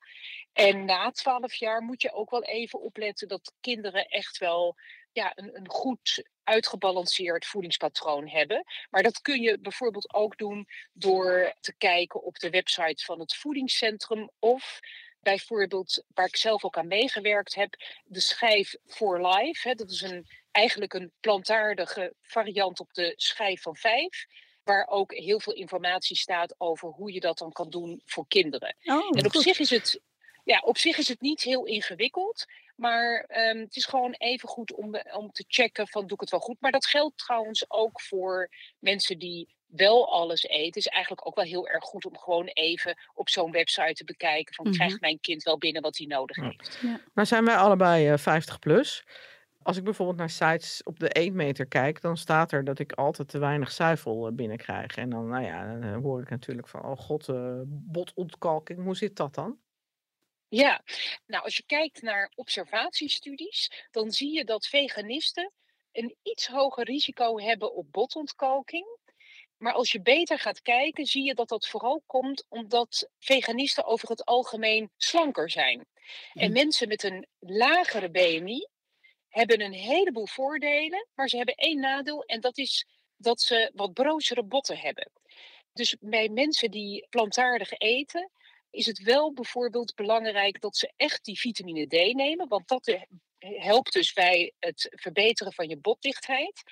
[0.52, 4.76] En na 12 jaar moet je ook wel even opletten dat kinderen echt wel
[5.12, 8.64] ja, een, een goed uitgebalanceerd voedingspatroon hebben.
[8.90, 13.34] Maar dat kun je bijvoorbeeld ook doen door te kijken op de website van het
[13.34, 14.80] voedingscentrum of
[15.28, 19.68] bijvoorbeeld, waar ik zelf ook aan meegewerkt heb, de schijf for life.
[19.68, 24.26] Hè, dat is een, eigenlijk een plantaardige variant op de schijf van vijf.
[24.64, 28.76] Waar ook heel veel informatie staat over hoe je dat dan kan doen voor kinderen.
[28.84, 30.00] Oh, en op zich, is het,
[30.44, 32.44] ja, op zich is het niet heel ingewikkeld.
[32.76, 36.30] Maar um, het is gewoon even goed om, om te checken van doe ik het
[36.30, 36.60] wel goed.
[36.60, 40.66] Maar dat geldt trouwens ook voor mensen die wel alles eten.
[40.66, 44.04] Het is eigenlijk ook wel heel erg goed om gewoon even op zo'n website te
[44.04, 45.04] bekijken van krijgt mhm.
[45.04, 46.78] mijn kind wel binnen wat hij nodig heeft.
[46.82, 47.00] Ja.
[47.12, 49.04] Maar zijn wij allebei uh, 50 plus?
[49.62, 53.28] Als ik bijvoorbeeld naar sites op de eetmeter kijk, dan staat er dat ik altijd
[53.28, 54.96] te weinig zuivel uh, binnenkrijg.
[54.96, 58.96] En dan, nou ja, dan uh, hoor ik natuurlijk van, oh god, uh, botontkalking, hoe
[58.96, 59.58] zit dat dan?
[60.48, 60.82] Ja,
[61.26, 65.52] nou als je kijkt naar observatiestudies, dan zie je dat veganisten
[65.92, 68.97] een iets hoger risico hebben op botontkalking.
[69.58, 74.08] Maar als je beter gaat kijken, zie je dat dat vooral komt omdat veganisten over
[74.08, 75.86] het algemeen slanker zijn.
[76.34, 76.52] En hm.
[76.52, 78.66] mensen met een lagere BMI
[79.28, 83.92] hebben een heleboel voordelen, maar ze hebben één nadeel en dat is dat ze wat
[83.92, 85.10] broosere botten hebben.
[85.72, 88.30] Dus bij mensen die plantaardig eten,
[88.70, 93.02] is het wel bijvoorbeeld belangrijk dat ze echt die vitamine D nemen, want dat eh,
[93.38, 96.62] helpt dus bij het verbeteren van je botdichtheid.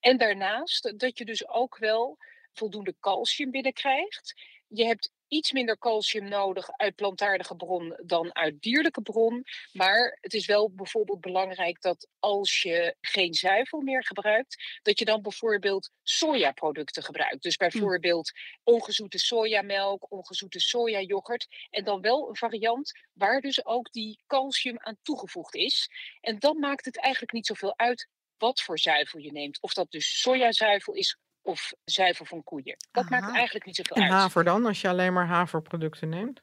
[0.00, 2.18] En daarnaast dat je dus ook wel
[2.56, 4.34] voldoende calcium binnenkrijgt.
[4.68, 9.44] Je hebt iets minder calcium nodig uit plantaardige bron dan uit dierlijke bron.
[9.72, 15.04] Maar het is wel bijvoorbeeld belangrijk dat als je geen zuivel meer gebruikt, dat je
[15.04, 17.42] dan bijvoorbeeld sojaproducten gebruikt.
[17.42, 17.68] Dus hm.
[17.68, 21.46] bijvoorbeeld ongezoete sojamelk, ongezoete sojayoghurt.
[21.70, 25.90] En dan wel een variant waar dus ook die calcium aan toegevoegd is.
[26.20, 29.60] En dan maakt het eigenlijk niet zoveel uit wat voor zuivel je neemt.
[29.60, 32.76] Of dat dus sojazuivel is of zuivel van koeien.
[32.92, 34.12] Dat maakt eigenlijk niet zoveel en uit.
[34.12, 36.42] En haver dan, als je alleen maar haverproducten neemt?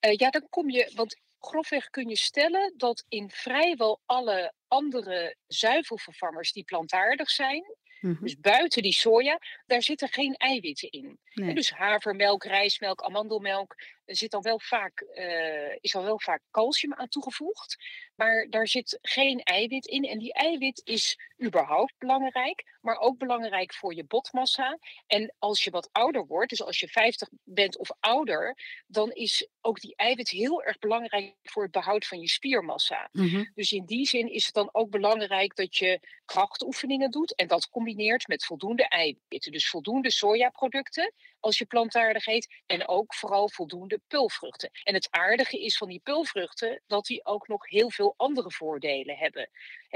[0.00, 5.36] Uh, ja, dan kom je, want grofweg kun je stellen dat in vrijwel alle andere
[5.46, 7.64] zuivelvervangers die plantaardig zijn,
[8.04, 8.22] Mhm.
[8.24, 11.18] Dus buiten die soja, daar zitten geen eiwitten in.
[11.54, 16.94] dus havermelk, rijstmelk, amandelmelk, er zit dan wel vaak, uh, is al wel vaak calcium
[16.94, 17.76] aan toegevoegd.
[18.14, 20.04] Maar daar zit geen eiwit in.
[20.04, 24.78] En die eiwit is überhaupt belangrijk, maar ook belangrijk voor je botmassa.
[25.06, 29.48] En als je wat ouder wordt, dus als je 50 bent of ouder, dan is
[29.60, 33.08] ook die eiwit heel erg belangrijk voor het behoud van je spiermassa.
[33.12, 33.44] Mhm.
[33.54, 37.68] Dus in die zin is het dan ook belangrijk dat je krachtoefeningen doet en dat
[37.68, 39.52] combineert met voldoende eiwitten.
[39.52, 41.12] Dus voldoende sojaproducten
[41.44, 44.70] als je plantaardig eet en ook vooral voldoende pulvruchten.
[44.82, 49.16] En het aardige is van die pulvruchten dat die ook nog heel veel andere voordelen
[49.16, 49.50] hebben.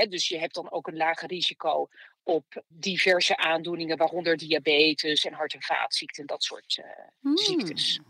[0.09, 1.89] dus je hebt dan ook een lager risico
[2.23, 6.83] op diverse aandoeningen, waaronder diabetes en hart- en vaatziekten en dat soort
[7.23, 8.01] uh, ziektes.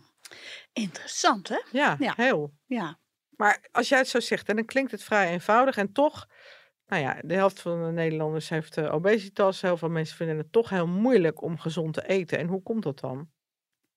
[0.73, 1.61] Interessant, hè?
[1.71, 2.53] Ja, ja, heel.
[2.67, 2.99] Ja.
[3.31, 6.27] Maar als jij het zo zegt, dan klinkt het vrij eenvoudig en toch
[6.89, 9.61] nou ja, de helft van de Nederlanders heeft uh, obesitas.
[9.61, 12.39] Heel veel mensen vinden het toch heel moeilijk om gezond te eten.
[12.39, 13.31] En hoe komt dat dan?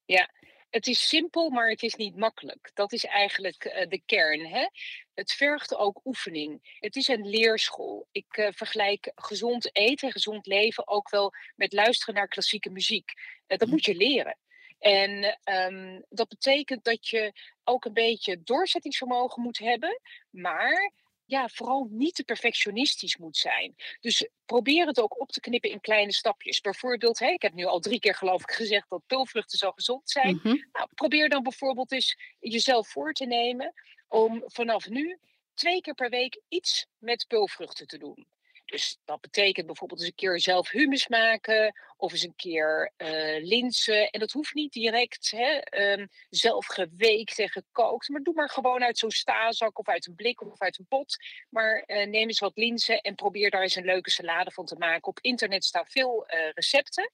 [0.06, 0.30] Ja,
[0.69, 2.71] het is simpel, maar het is niet makkelijk.
[2.73, 4.45] Dat is eigenlijk uh, de kern.
[4.45, 4.67] Hè?
[5.13, 6.77] Het vergt ook oefening.
[6.80, 8.08] Het is een leerschool.
[8.12, 13.13] Ik uh, vergelijk gezond eten, gezond leven ook wel met luisteren naar klassieke muziek.
[13.47, 13.69] dat mhm.
[13.69, 14.38] moet je leren.
[14.80, 19.99] En um, dat betekent dat je ook een beetje doorzettingsvermogen moet hebben,
[20.30, 20.91] maar
[21.31, 23.75] ja, vooral niet te perfectionistisch moet zijn.
[23.99, 26.61] Dus probeer het ook op te knippen in kleine stapjes.
[26.61, 30.09] Bijvoorbeeld, hè, ik heb nu al drie keer geloof ik gezegd dat pulvruchten zo gezond
[30.09, 30.35] zijn.
[30.35, 30.47] Mhm.
[30.71, 33.73] nou, probeer dan bijvoorbeeld eens jezelf voor te nemen
[34.07, 35.19] om vanaf nu
[35.53, 38.27] twee keer per week iets met pulvruchten te doen.
[38.71, 43.43] Dus dat betekent bijvoorbeeld eens een keer zelf humus maken of eens een keer uh,
[43.43, 44.10] linzen.
[44.10, 48.10] En dat hoeft niet direct hè, um, zelf geweekt en gekookt.
[48.10, 51.17] Maar doe maar gewoon uit zo'n stazak of uit een blik of uit een pot.
[51.49, 54.75] Maar uh, neem eens wat linzen en probeer daar eens een leuke salade van te
[54.75, 55.07] maken.
[55.07, 57.12] Op internet staan veel uh, recepten.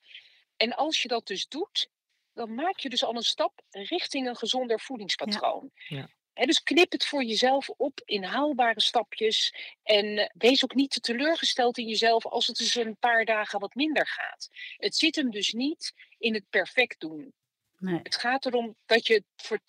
[0.57, 1.89] En als je dat dus doet,
[2.33, 5.71] dan maak je dus al een stap richting een gezonder voedingspatroon.
[5.73, 5.97] Ja.
[5.97, 9.53] Ja dus knip het voor jezelf op in haalbare stapjes.
[9.83, 13.59] En eh, wees ook niet te teleurgesteld in jezelf als het eens een paar dagen
[13.59, 14.49] wat minder gaat.
[14.77, 17.33] Het zit hem dus niet in het perfect doen.
[17.77, 17.99] Nee.
[18.03, 19.59] Het gaat erom dat je het voor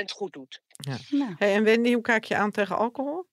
[0.00, 0.60] 80% goed doet.
[0.66, 0.98] Ja.
[1.08, 1.34] Nou.
[1.38, 3.28] Hey, en Wendy, hoe kijk je aan tegen alcohol?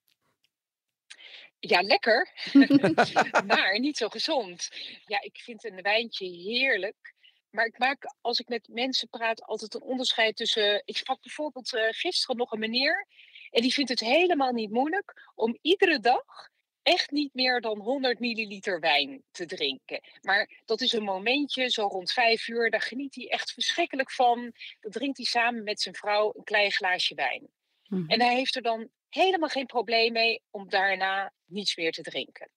[1.59, 2.29] Ja, lekker.
[3.47, 4.69] maar niet zo gezond.
[5.05, 7.15] Ja, ik vind een wijntje heerlijk.
[7.49, 10.81] Maar ik maak, als ik met mensen praat, altijd een onderscheid tussen.
[10.85, 13.07] Ik sprak bijvoorbeeld uh, gisteren nog een meneer.
[13.49, 16.49] En die vindt het helemaal niet moeilijk om iedere dag
[16.87, 20.01] echt niet meer dan 100 milliliter wijn te drinken.
[20.21, 24.53] Maar dat is een momentje, zo rond vijf uur, daar geniet hij echt verschrikkelijk van.
[24.79, 27.47] Dan drinkt hij samen met zijn vrouw een klein glaasje wijn.
[27.87, 28.09] Mhm.
[28.09, 32.49] En hij heeft er dan helemaal geen probleem mee om daarna niets meer te drinken.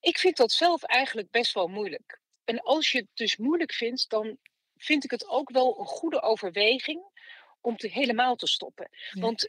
[0.00, 2.22] Ik vind dat zelf eigenlijk best wel moeilijk.
[2.44, 4.38] En als je het dus moeilijk vindt, dan
[4.76, 7.02] vind ik het ook wel een goede overweging
[7.60, 8.88] om te helemaal te stoppen.
[9.10, 9.48] Want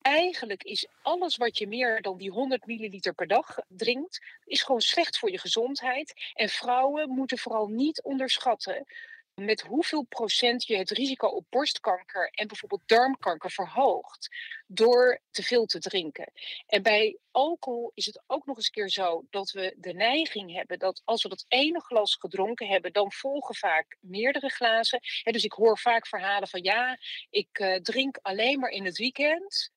[0.00, 4.80] eigenlijk is alles wat je meer dan die 100 milliliter per dag drinkt, is gewoon
[4.80, 6.12] slecht voor je gezondheid.
[6.34, 8.86] En vrouwen moeten vooral niet onderschatten
[9.34, 14.28] met hoeveel procent je het risico op borstkanker en bijvoorbeeld darmkanker verhoogt
[14.66, 16.32] door te veel te drinken.
[16.66, 20.78] En bij alcohol is het ook nog eens keer zo dat we de neiging hebben
[20.78, 25.00] dat als we dat ene glas gedronken hebben, dan volgen vaak meerdere glazen.
[25.22, 26.98] dus ik hoor vaak verhalen van ja,
[27.30, 29.72] ik uh, drink alleen maar in het weekend.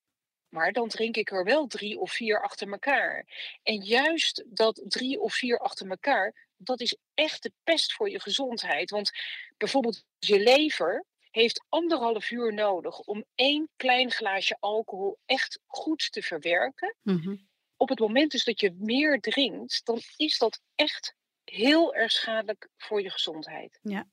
[0.57, 3.25] Maar dan drink ik er wel drie of vier achter elkaar.
[3.63, 8.19] En juist dat drie of vier achter elkaar, dat is echt de pest voor je
[8.19, 8.89] gezondheid.
[8.89, 9.11] Want
[9.57, 16.21] bijvoorbeeld je lever heeft anderhalf uur nodig om één klein glaasje alcohol echt goed te
[16.21, 16.95] verwerken.
[17.01, 17.35] Mhm.
[17.75, 22.69] Op het moment dus dat je meer drinkt, dan is dat echt heel erg schadelijk
[22.77, 23.79] voor je gezondheid.
[23.81, 24.07] Ja.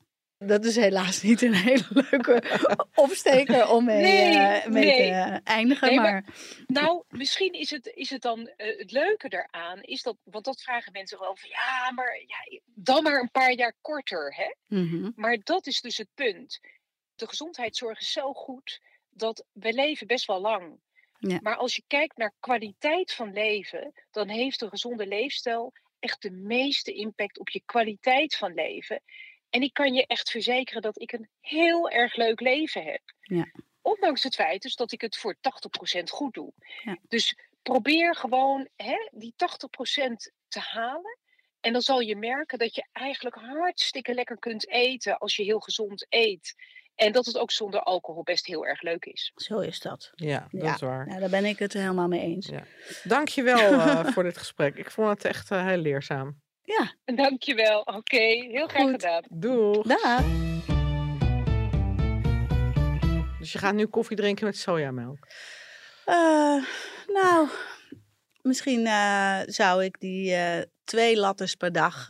[0.46, 2.42] Dat is helaas niet een hele leuke
[2.94, 5.94] opsteker om mee, nee, uh, mee te eindigen.
[5.94, 6.24] maar,
[6.66, 10.62] nou, misschien is het, is het dan uh, het leuke daaraan, is dat, want dat
[10.62, 14.34] vragen mensen wel van ja, maar ja, dan maar een paar jaar korter.
[14.34, 14.76] Hè?
[14.78, 15.12] Mm-hmm.
[15.16, 16.60] Maar dat is dus het punt.
[17.14, 18.80] De gezondheidszorg is zo goed
[19.10, 20.80] dat we leven best wel lang.
[21.18, 21.38] Ja.
[21.42, 26.30] Maar als je kijkt naar kwaliteit van leven, dan heeft een gezonde leefstijl echt de
[26.30, 29.02] meeste impact op je kwaliteit van leven.
[29.54, 33.00] En ik kan je echt verzekeren dat ik een heel erg leuk leven heb.
[33.20, 33.50] Ja.
[33.82, 35.36] Ondanks het feit dus dat ik het voor
[36.00, 36.52] 80% goed doe.
[36.82, 36.98] Ja.
[37.08, 39.36] Dus probeer gewoon hè, die 80%
[40.48, 41.18] te halen.
[41.60, 45.60] En dan zal je merken dat je eigenlijk hartstikke lekker kunt eten als je heel
[45.60, 46.54] gezond eet.
[46.94, 49.32] En dat het ook zonder alcohol best heel erg leuk is.
[49.34, 50.10] Zo is dat.
[50.14, 51.06] Ja, dat is waar.
[51.06, 52.46] Nou, daar ben ik het helemaal mee eens.
[52.46, 52.64] Ja.
[53.04, 54.76] Dankjewel uh, voor dit gesprek.
[54.76, 56.42] Ik vond het echt uh, heel leerzaam.
[56.64, 56.92] Ja.
[57.14, 57.80] Dankjewel.
[57.80, 59.22] Oké, heel graag gedaan.
[59.28, 59.82] Doeg.
[59.82, 60.22] Dag.
[63.38, 65.28] Dus je gaat nu koffie drinken met sojamelk?
[66.06, 66.64] Uh,
[67.06, 67.48] nou,
[68.42, 72.06] misschien uh, zou ik die uh, twee lattes per dag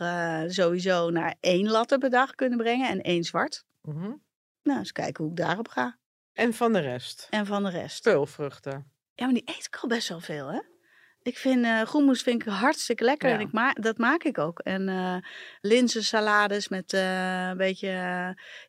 [0.47, 3.65] sowieso naar één latte per dag kunnen brengen en één zwart.
[3.81, 4.23] Mm -hmm.
[4.63, 5.97] Nou, eens kijken hoe ik daarop ga.
[6.33, 7.27] En van de rest?
[7.29, 8.03] En van de rest.
[8.03, 8.91] Peulvruchten.
[9.13, 10.59] Ja, maar die eet ik al best wel veel, hè?
[11.25, 14.59] Ik vind uh, groenmoes vind ik hartstikke lekker en ik ma dat maak ik ook.
[14.59, 15.17] En uh,
[15.61, 17.87] linzensalades met uh, een beetje,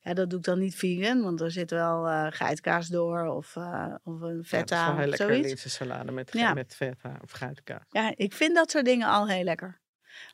[0.02, 3.56] ja, dat doe ik dan niet vegan, want er zit wel geitkaas door of,
[4.04, 6.54] of een feta ja, dat is heel lekker linzensalade met, ja.
[6.54, 7.84] met feta of geitkaas.
[7.88, 9.80] Ja, ik vind dat soort dingen al heel lekker.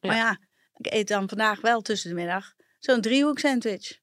[0.01, 0.39] Maar ja,
[0.77, 3.99] ik eet dan vandaag wel tussen de middag zo'n driehoek sandwich.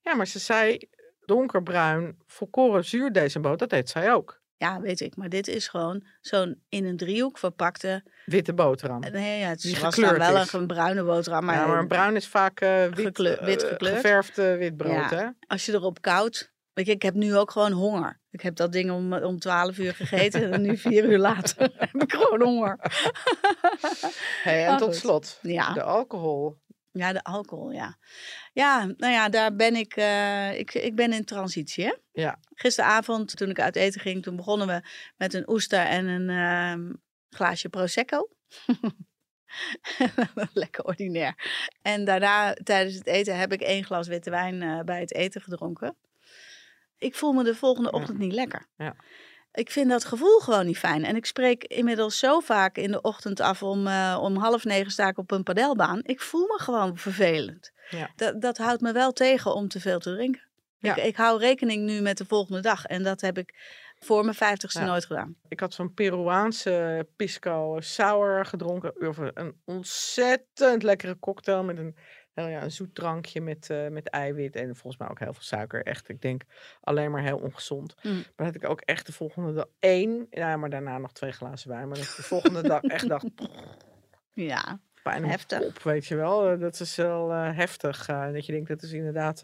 [0.00, 0.78] Ja, maar ze zei
[1.24, 4.42] donkerbruin, volkoren zuurdesembrood, dat eet zij ook.
[4.56, 5.16] Ja, weet ik.
[5.16, 8.02] Maar dit is gewoon zo'n in een driehoek verpakte...
[8.24, 9.00] Witte boterham.
[9.00, 11.44] Nee, ja, het was dan wel een, een, bruine boterham.
[11.44, 13.94] Maar, ja, maar een bruin is vaak uh, wit, wit eh, gekleurd.
[13.94, 15.16] geverfd uh, wit brood, ja.
[15.16, 15.26] hè?
[15.46, 16.52] Als je erop koud...
[16.74, 18.20] Weet je, ik heb nu ook gewoon honger.
[18.30, 22.02] Ik heb dat ding om, om 12 uur gegeten en nu vier uur later heb
[22.02, 22.78] ik gewoon honger.
[24.42, 25.72] hey, en tot slot, ja.
[25.72, 26.62] de alcohol.
[26.96, 27.96] Ja, de alcohol, ja.
[28.52, 31.94] Ja, nou ja, daar ben ik, uh, ik, ik ben in transitie, hè?
[32.12, 32.38] Ja.
[32.54, 34.82] Gisteravond, toen ik uit eten ging, toen begonnen we
[35.16, 36.94] met een oester en een uh,
[37.30, 38.28] glaasje Prosecco.
[40.52, 41.34] Lekker ordinair.
[41.82, 45.40] En daarna, tijdens het eten, heb ik één glas witte wijn uh, bij het eten
[45.40, 45.96] gedronken.
[46.98, 48.66] Ik voel me de volgende ochtend niet lekker.
[48.76, 48.96] Ja.
[49.54, 51.04] Ik vind dat gevoel gewoon niet fijn.
[51.04, 54.90] En ik spreek inmiddels zo vaak in de ochtend af om, uh, om half negen
[54.90, 56.00] sta ik op een padelbaan.
[56.02, 57.72] Ik voel me gewoon vervelend.
[57.90, 58.10] Ja.
[58.16, 60.42] Dat, dat houdt me wel tegen om te veel te drinken.
[60.78, 60.96] Ja.
[60.96, 62.84] Ik, ik hou rekening nu met de volgende dag.
[62.84, 63.54] En dat heb ik
[63.98, 65.36] voor mijn vijftigste nooit gedaan.
[65.48, 68.92] Ik had zo'n Peruaanse pisco sour gedronken.
[69.34, 71.96] Een ontzettend lekkere cocktail met een,
[72.34, 74.56] heel, ja, een zoet drankje met, uh, met eiwit.
[74.56, 75.82] En volgens mij ook heel veel suiker.
[75.82, 76.42] Echt, ik denk
[76.80, 77.94] alleen maar heel ongezond.
[78.02, 78.24] Mm.
[78.36, 81.68] Maar dat ik ook echt de volgende dag één, ja, maar daarna nog twee glazen
[81.68, 81.88] wijn.
[81.88, 83.26] Maar dat ik de volgende dag echt dacht...
[84.36, 85.58] Ja, pijn heftig.
[85.58, 86.48] Kop, weet je wel.
[86.50, 88.08] Eh, dat is wel uh, heftig.
[88.08, 89.42] Uh, dat je denkt, dat is inderdaad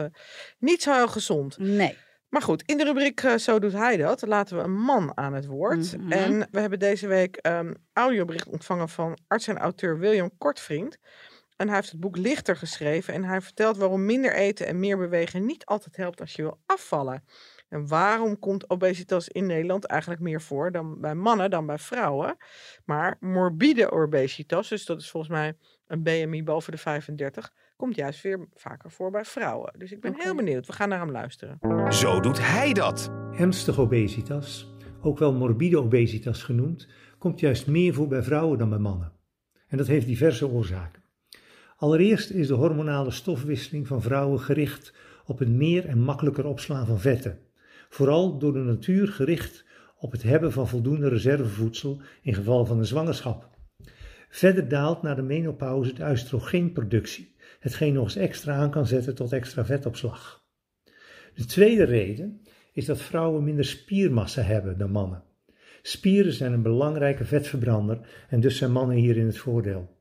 [0.58, 1.58] niet zo heel gezond.
[1.58, 1.96] Nee.
[2.30, 5.32] Maar goed, in de rubriek uh, Zo doet hij dat laten we een man aan
[5.32, 5.96] het woord.
[5.96, 6.12] Mhm.
[6.12, 10.98] En we hebben deze week um, audiobericht ontvangen van arts en auteur William Kortvriend.
[11.60, 13.14] En hij heeft het boek Lichter geschreven.
[13.14, 16.60] En hij vertelt waarom minder eten en meer bewegen niet altijd helpt als je wil
[16.66, 17.24] afvallen.
[17.68, 22.36] En waarom komt obesitas in Nederland eigenlijk meer voor dan bij mannen dan bij vrouwen?
[22.84, 28.22] Maar morbide obesitas, dus dat is volgens mij een BMI boven de 35, komt juist
[28.22, 29.74] weer vaker voor bij vrouwen.
[29.78, 30.66] Dus ik ben heel benieuwd.
[30.66, 31.58] We gaan naar hem luisteren.
[31.92, 33.10] Zo doet hij dat.
[33.32, 38.78] Ernstige obesitas, ook wel morbide obesitas genoemd, komt juist meer voor bij vrouwen dan bij
[38.78, 39.12] mannen.
[39.66, 40.99] En dat heeft diverse oorzaken.
[41.80, 47.00] Allereerst is de hormonale stofwisseling van vrouwen gericht op het meer en makkelijker opslaan van
[47.00, 47.38] vetten.
[47.88, 49.64] Vooral door de natuur gericht
[49.98, 53.48] op het hebben van voldoende reservevoedsel in geval van een zwangerschap.
[54.28, 59.32] Verder daalt na de menopauze de oestrogeenproductie, hetgeen nog eens extra aan kan zetten tot
[59.32, 60.44] extra vetopslag.
[61.34, 62.40] De tweede reden
[62.72, 65.22] is dat vrouwen minder spiermassa hebben dan mannen.
[65.82, 69.98] Spieren zijn een belangrijke vetverbrander en dus zijn mannen hierin het voordeel.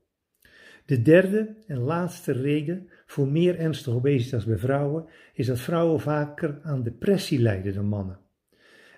[0.90, 6.58] De derde en laatste reden voor meer ernstige obesitas bij vrouwen is dat vrouwen vaker
[6.62, 8.18] aan depressie lijden dan mannen.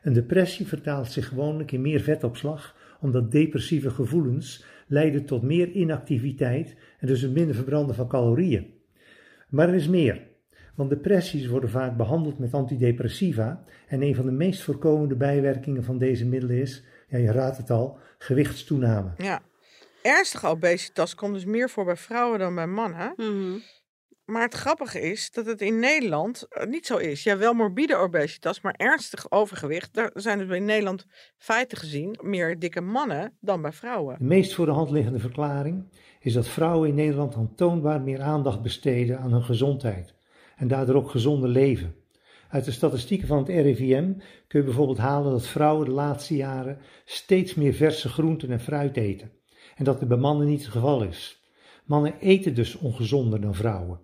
[0.03, 6.77] Een depressie vertaalt zich gewoonlijk in meer vetopslag, omdat depressieve gevoelens leiden tot meer inactiviteit
[6.99, 8.75] en dus het minder verbranden van calorieën.
[9.49, 10.23] Maar er is meer,
[10.75, 15.99] want depressies worden vaak behandeld met antidepressiva en een van de meest voorkomende bijwerkingen van
[15.99, 19.11] deze middelen is, ja je raadt het al, gewichtstoename.
[19.17, 19.43] Ja,
[20.03, 23.13] ernstige obesitas komt dus meer voor bij vrouwen dan bij mannen.
[23.17, 23.59] Mhm.
[24.25, 27.23] Maar het grappige is dat het in Nederland eh, niet zo is.
[27.23, 29.95] Ja, wel morbide obesitas, maar ernstig overgewicht.
[29.95, 34.17] Daar zijn dus in Nederland feiten gezien meer dikke mannen dan bij vrouwen.
[34.19, 35.85] De meest voor de hand liggende verklaring
[36.21, 40.15] is dat vrouwen in Nederland aantoonbaar meer aandacht besteden aan hun gezondheid.
[40.57, 41.95] En daardoor ook gezonder leven.
[42.49, 44.13] Uit de statistieken van het RIVM
[44.47, 48.97] kun je bijvoorbeeld halen dat vrouwen de laatste jaren steeds meer verse groenten en fruit
[48.97, 49.33] eten.
[49.77, 51.43] En dat dit bij mannen niet het geval is.
[51.85, 54.01] Mannen eten dus ongezonder dan vrouwen.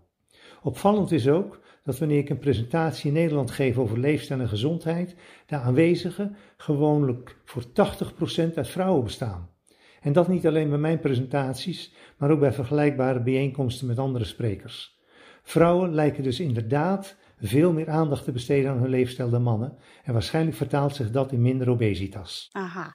[0.62, 5.16] Opvallend is ook dat wanneer ik een presentatie in Nederland geef over leefstijl en gezondheid,
[5.46, 9.50] de aanwezigen gewoonlijk voor 80% uit vrouwen bestaan.
[10.00, 14.98] En dat niet alleen bij mijn presentaties, maar ook bij vergelijkbare bijeenkomsten met andere sprekers.
[15.42, 19.78] Vrouwen lijken dus inderdaad veel meer aandacht te besteden aan hun leefstijl dan mannen.
[20.04, 22.48] En waarschijnlijk vertaalt zich dat in minder obesitas.
[22.52, 22.94] Aha.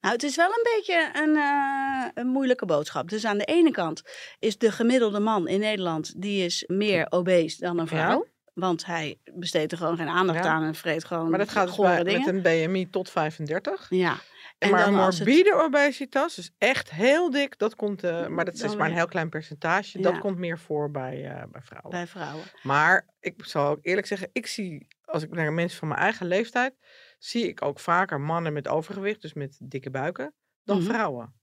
[0.00, 3.08] Nou, het is wel een beetje een, uh, een moeilijke boodschap.
[3.08, 4.02] Dus aan de ene kant
[4.38, 8.26] is de gemiddelde man in Nederland, die is meer obese dan een vrouw.
[8.54, 11.30] Want hij besteedt er gewoon geen aandacht aan en vreet gewoon.
[11.30, 13.86] Maar dat gaat dus bij, met een BMI tot 35.
[13.90, 14.16] Ja.
[14.64, 18.88] En maar morbide obesitas, dus echt heel dik, dat komt, uh, maar dat is maar
[18.88, 20.00] een heel klein percentage.
[20.00, 21.90] Dat komt meer voor bij, uh, bij vrouwen.
[21.90, 22.44] Bij vrouwen.
[22.62, 26.26] Maar ik zal ook eerlijk zeggen, ik zie, als ik naar mensen van mijn eigen
[26.26, 26.74] leeftijd,
[27.18, 30.92] zie ik ook vaker mannen met overgewicht, dus met dikke buiken, dan mm -hmm.
[30.92, 31.34] vrouwen.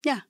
[0.00, 0.26] Ja,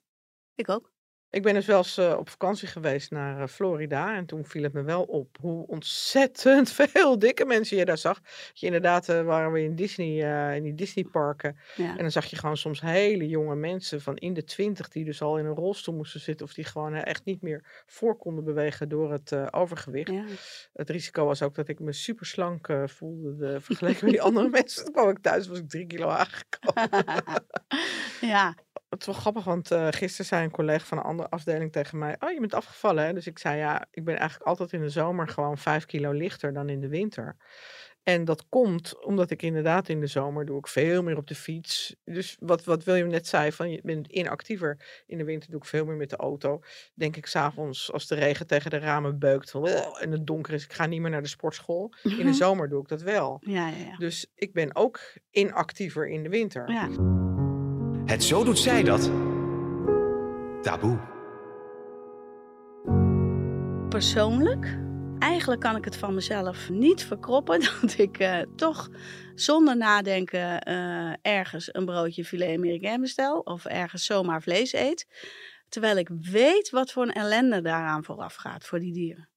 [0.55, 0.90] ik ook.
[1.31, 4.15] Ik ben dus wel eens uh, op vakantie geweest naar uh, Florida.
[4.15, 8.19] En toen viel het me wel op hoe ontzettend veel dikke mensen je daar zag.
[8.53, 11.57] Je inderdaad uh, waren we in Disney, in die Disneyparken.
[11.75, 11.89] Ja.
[11.89, 14.87] En dan zag je gewoon soms hele jonge mensen van in de twintig.
[14.87, 16.45] Die dus al in een rolstoel moesten zitten.
[16.45, 20.11] Of die gewoon echt niet meer voor konden bewegen door het overgewicht.
[20.11, 20.23] Ja.
[20.73, 23.35] Het risico was ook dat ik me super slank voelde.
[23.35, 24.83] De, vergeleken met die andere mensen.
[24.83, 27.05] Toen kwam ik thuis was ik drie kilo aangekomen.
[28.33, 28.55] ja,
[28.91, 31.97] het is wel grappig, want uh, gisteren zei een collega van een andere afdeling tegen
[31.97, 33.05] mij: Oh, je bent afgevallen.
[33.05, 33.13] Hè?
[33.13, 36.53] Dus ik zei: Ja, ik ben eigenlijk altijd in de zomer gewoon vijf kilo lichter
[36.53, 37.37] dan in de winter.
[38.03, 41.35] En dat komt omdat ik inderdaad in de zomer doe ik veel meer op de
[41.35, 41.95] fiets.
[42.03, 45.03] Dus wat, wat William net zei, van je bent inactiever.
[45.07, 46.61] In de winter doe ik veel meer met de auto.
[46.93, 50.73] Denk ik s'avonds als de regen tegen de ramen beukt en het donker is, ik
[50.73, 51.93] ga niet meer naar de sportschool.
[52.03, 53.37] In de zomer doe ik dat wel.
[53.41, 53.97] Ja, ja, ja.
[53.97, 54.99] Dus ik ben ook
[55.31, 56.69] inactiever in de winter.
[58.05, 59.11] Het zo doet zij dat.
[60.61, 60.99] Taboe.
[63.89, 64.79] Persoonlijk
[65.21, 68.89] eigenlijk kan ik het van mezelf niet verkroppen dat ik uh, toch
[69.35, 75.07] zonder nadenken uh, ergens een broodje filet américain bestel of ergens zomaar vlees eet.
[75.69, 79.29] Terwijl ik weet wat voor een ellende daaraan vooraf gaat voor die dieren.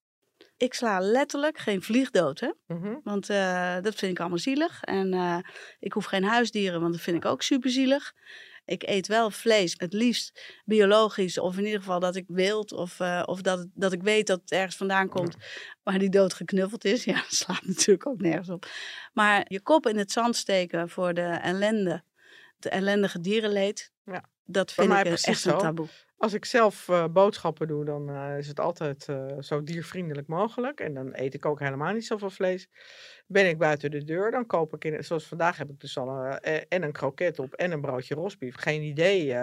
[0.57, 2.51] Ik sla letterlijk geen vliegdood, hè?
[2.67, 2.97] Mhm.
[3.03, 4.83] want uh, dat vind ik allemaal zielig.
[4.83, 5.43] En
[5.79, 8.13] ik hoef geen huisdieren, want dat vind ik ook super zielig.
[8.65, 11.39] Ik eet wel vlees, het liefst biologisch.
[11.39, 14.41] Of in ieder geval dat ik wild of, uh, of dat, dat ik weet dat
[14.41, 15.37] het ergens vandaan komt.
[15.83, 17.05] waar die dood geknuffeld is.
[17.15, 18.67] Ja, dat slaat natuurlijk ook nergens op.
[19.13, 22.03] Maar je kop in het zand steken voor de ellende.
[22.59, 23.93] De ellendige dierenleed.
[24.05, 24.25] Ja.
[24.45, 25.51] Dat vind ik echt zo.
[25.51, 25.89] een taboe.
[26.17, 30.81] Als ik zelf uh, boodschappen doe, dan uh, is het altijd uh, zo diervriendelijk mogelijk.
[30.81, 32.69] En dan eet ik ook helemaal niet zoveel vlees.
[33.27, 36.39] Ben ik buiten de deur, dan koop ik, in, zoals vandaag heb ik dus al
[36.69, 38.57] en een kroket op en een broodje rosbief.
[38.57, 39.35] Geen idee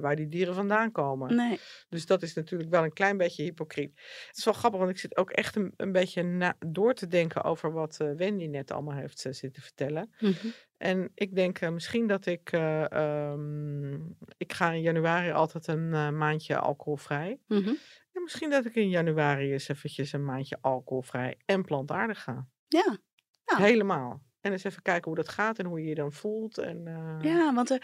[0.00, 1.34] waar die dieren vandaan komen.
[1.36, 1.58] Nee.
[1.88, 3.92] Dus dat is natuurlijk wel een klein beetje hypocriet.
[4.26, 7.06] Het is wel grappig, want ik zit ook echt een, een beetje na, door te
[7.06, 10.14] denken over wat Wendy net allemaal heeft zitten vertellen.
[10.18, 10.52] Mm -hmm.
[10.76, 12.52] En ik denk uh, misschien dat ik.
[12.52, 12.84] Uh,
[13.32, 17.38] um, ik ga in januari altijd een uh, maandje alcoholvrij.
[17.46, 17.78] Mm -hmm.
[18.12, 22.46] En misschien dat ik in januari eens eventjes een maandje alcoholvrij en plantaardig ga.
[22.68, 22.98] Ja.
[23.44, 24.24] Helemaal.
[24.40, 26.58] En eens even kijken hoe dat gaat en hoe je je dan voelt.
[26.58, 26.82] En,
[27.22, 27.78] Ja, want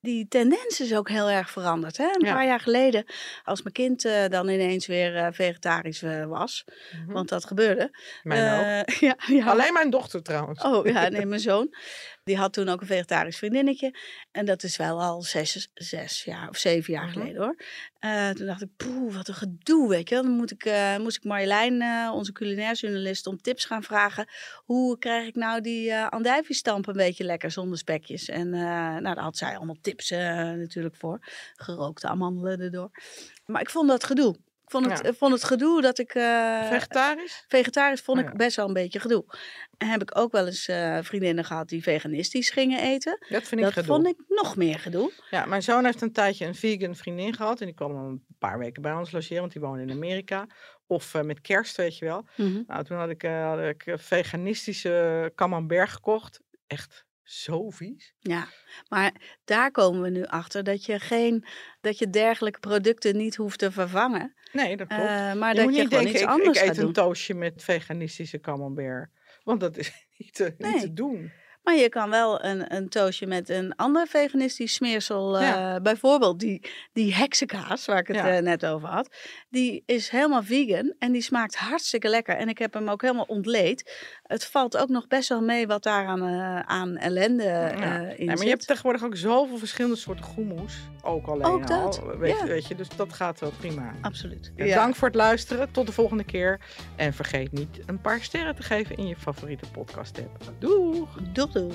[0.00, 1.96] die tendens is ook heel erg veranderd.
[1.96, 2.04] Hè?
[2.04, 2.34] Een Ja.
[2.34, 3.04] paar jaar geleden,
[3.44, 7.12] als mijn kind eh, dan ineens weer eh, vegetarisch eh, was, Mhm.
[7.12, 7.98] want dat gebeurde.
[8.22, 8.86] Mijn ook.
[8.86, 9.46] Eh, ja, ja.
[9.50, 10.62] Alleen mijn dochter trouwens.
[10.62, 11.74] Oh ja, nee, mijn zoon.
[12.28, 13.94] Die had toen ook een vegetarisch vriendinnetje.
[14.30, 17.12] En dat is wel al zes, zes jaar of zeven jaar Mhm.
[17.12, 17.56] geleden hoor.
[17.98, 20.14] Eh, toen dacht ik, poeh, wat een gedoe, weet je.
[20.14, 20.24] wel.
[20.24, 24.26] Dan moet ik, eh, moest ik Marjolein, eh, onze culinair journalist, om tips gaan vragen.
[24.64, 28.28] Hoe krijg ik nou die andijviestamp een beetje lekker zonder spekjes?
[28.28, 31.18] En nou, daar had zij allemaal tips natuurlijk voor.
[31.56, 32.90] Gerookte amandelen erdoor.
[33.46, 34.36] Maar ik vond dat gedoe.
[34.68, 35.08] Ik vond het, Ja.
[35.10, 36.14] ik vond het gedoe dat ik...
[36.14, 37.44] eh, Vegetarisch?
[37.48, 39.24] Vegetarisch vond Oh ik best wel een beetje gedoe.
[39.78, 43.18] En heb ik ook wel eens eh, vriendinnen gehad die veganistisch gingen eten.
[43.28, 43.94] Dat vind ik Dat gedoe.
[43.94, 45.12] vond ik nog meer gedoe.
[45.30, 47.60] Ja, mijn zoon heeft een tijdje een vegan vriendin gehad.
[47.60, 50.46] En die kwam een paar weken bij ons logeren, want die woonde in Amerika.
[50.86, 52.26] Of eh, met kerst, weet je wel.
[52.66, 56.40] Nou, toen had ik, eh, had ik eh, veganistische camembert gekocht.
[56.66, 58.14] Echt zo vies.
[58.18, 58.48] Ja,
[58.88, 61.44] maar daar komen we nu achter dat je geen,
[61.80, 64.34] dat je dergelijke producten niet hoeft te vervangen.
[64.52, 65.02] Nee, dat klopt.
[65.02, 66.92] Eh, maar je dat je gewoon iets ik, anders ik gaat eet een doen.
[66.92, 69.10] toastje met veganistische camembert.
[69.42, 71.32] Want dat is niet te, niet te doen.
[71.68, 76.70] Maar je kan wel een, een toastje met een ander veganistisch smeersel, eh, bijvoorbeeld die,
[76.92, 78.28] die heksenkaas waar ik het Ja.
[78.36, 79.16] eh, net over had,
[79.48, 82.36] die is helemaal vegan en die smaakt hartstikke lekker.
[82.36, 84.06] En ik heb hem ook helemaal ontleed.
[84.22, 87.70] Het valt ook nog best wel mee wat daar aan, eh, aan ellende Ja.
[87.70, 88.44] in Nee, maar zit.
[88.46, 90.74] je hebt tegenwoordig ook zoveel verschillende soorten goemoes.
[91.02, 92.16] Ook alleen Ook dat, al.
[92.18, 93.94] Weet, weet je, dus dat gaat wel prima.
[94.00, 94.52] Absoluut.
[94.56, 95.70] Dank voor het luisteren.
[95.70, 96.60] Tot de volgende keer.
[96.96, 100.52] En vergeet niet een paar sterren te geven in je favoriete podcast app.
[100.58, 101.18] Doeg!
[101.32, 101.74] Doeg Hulu.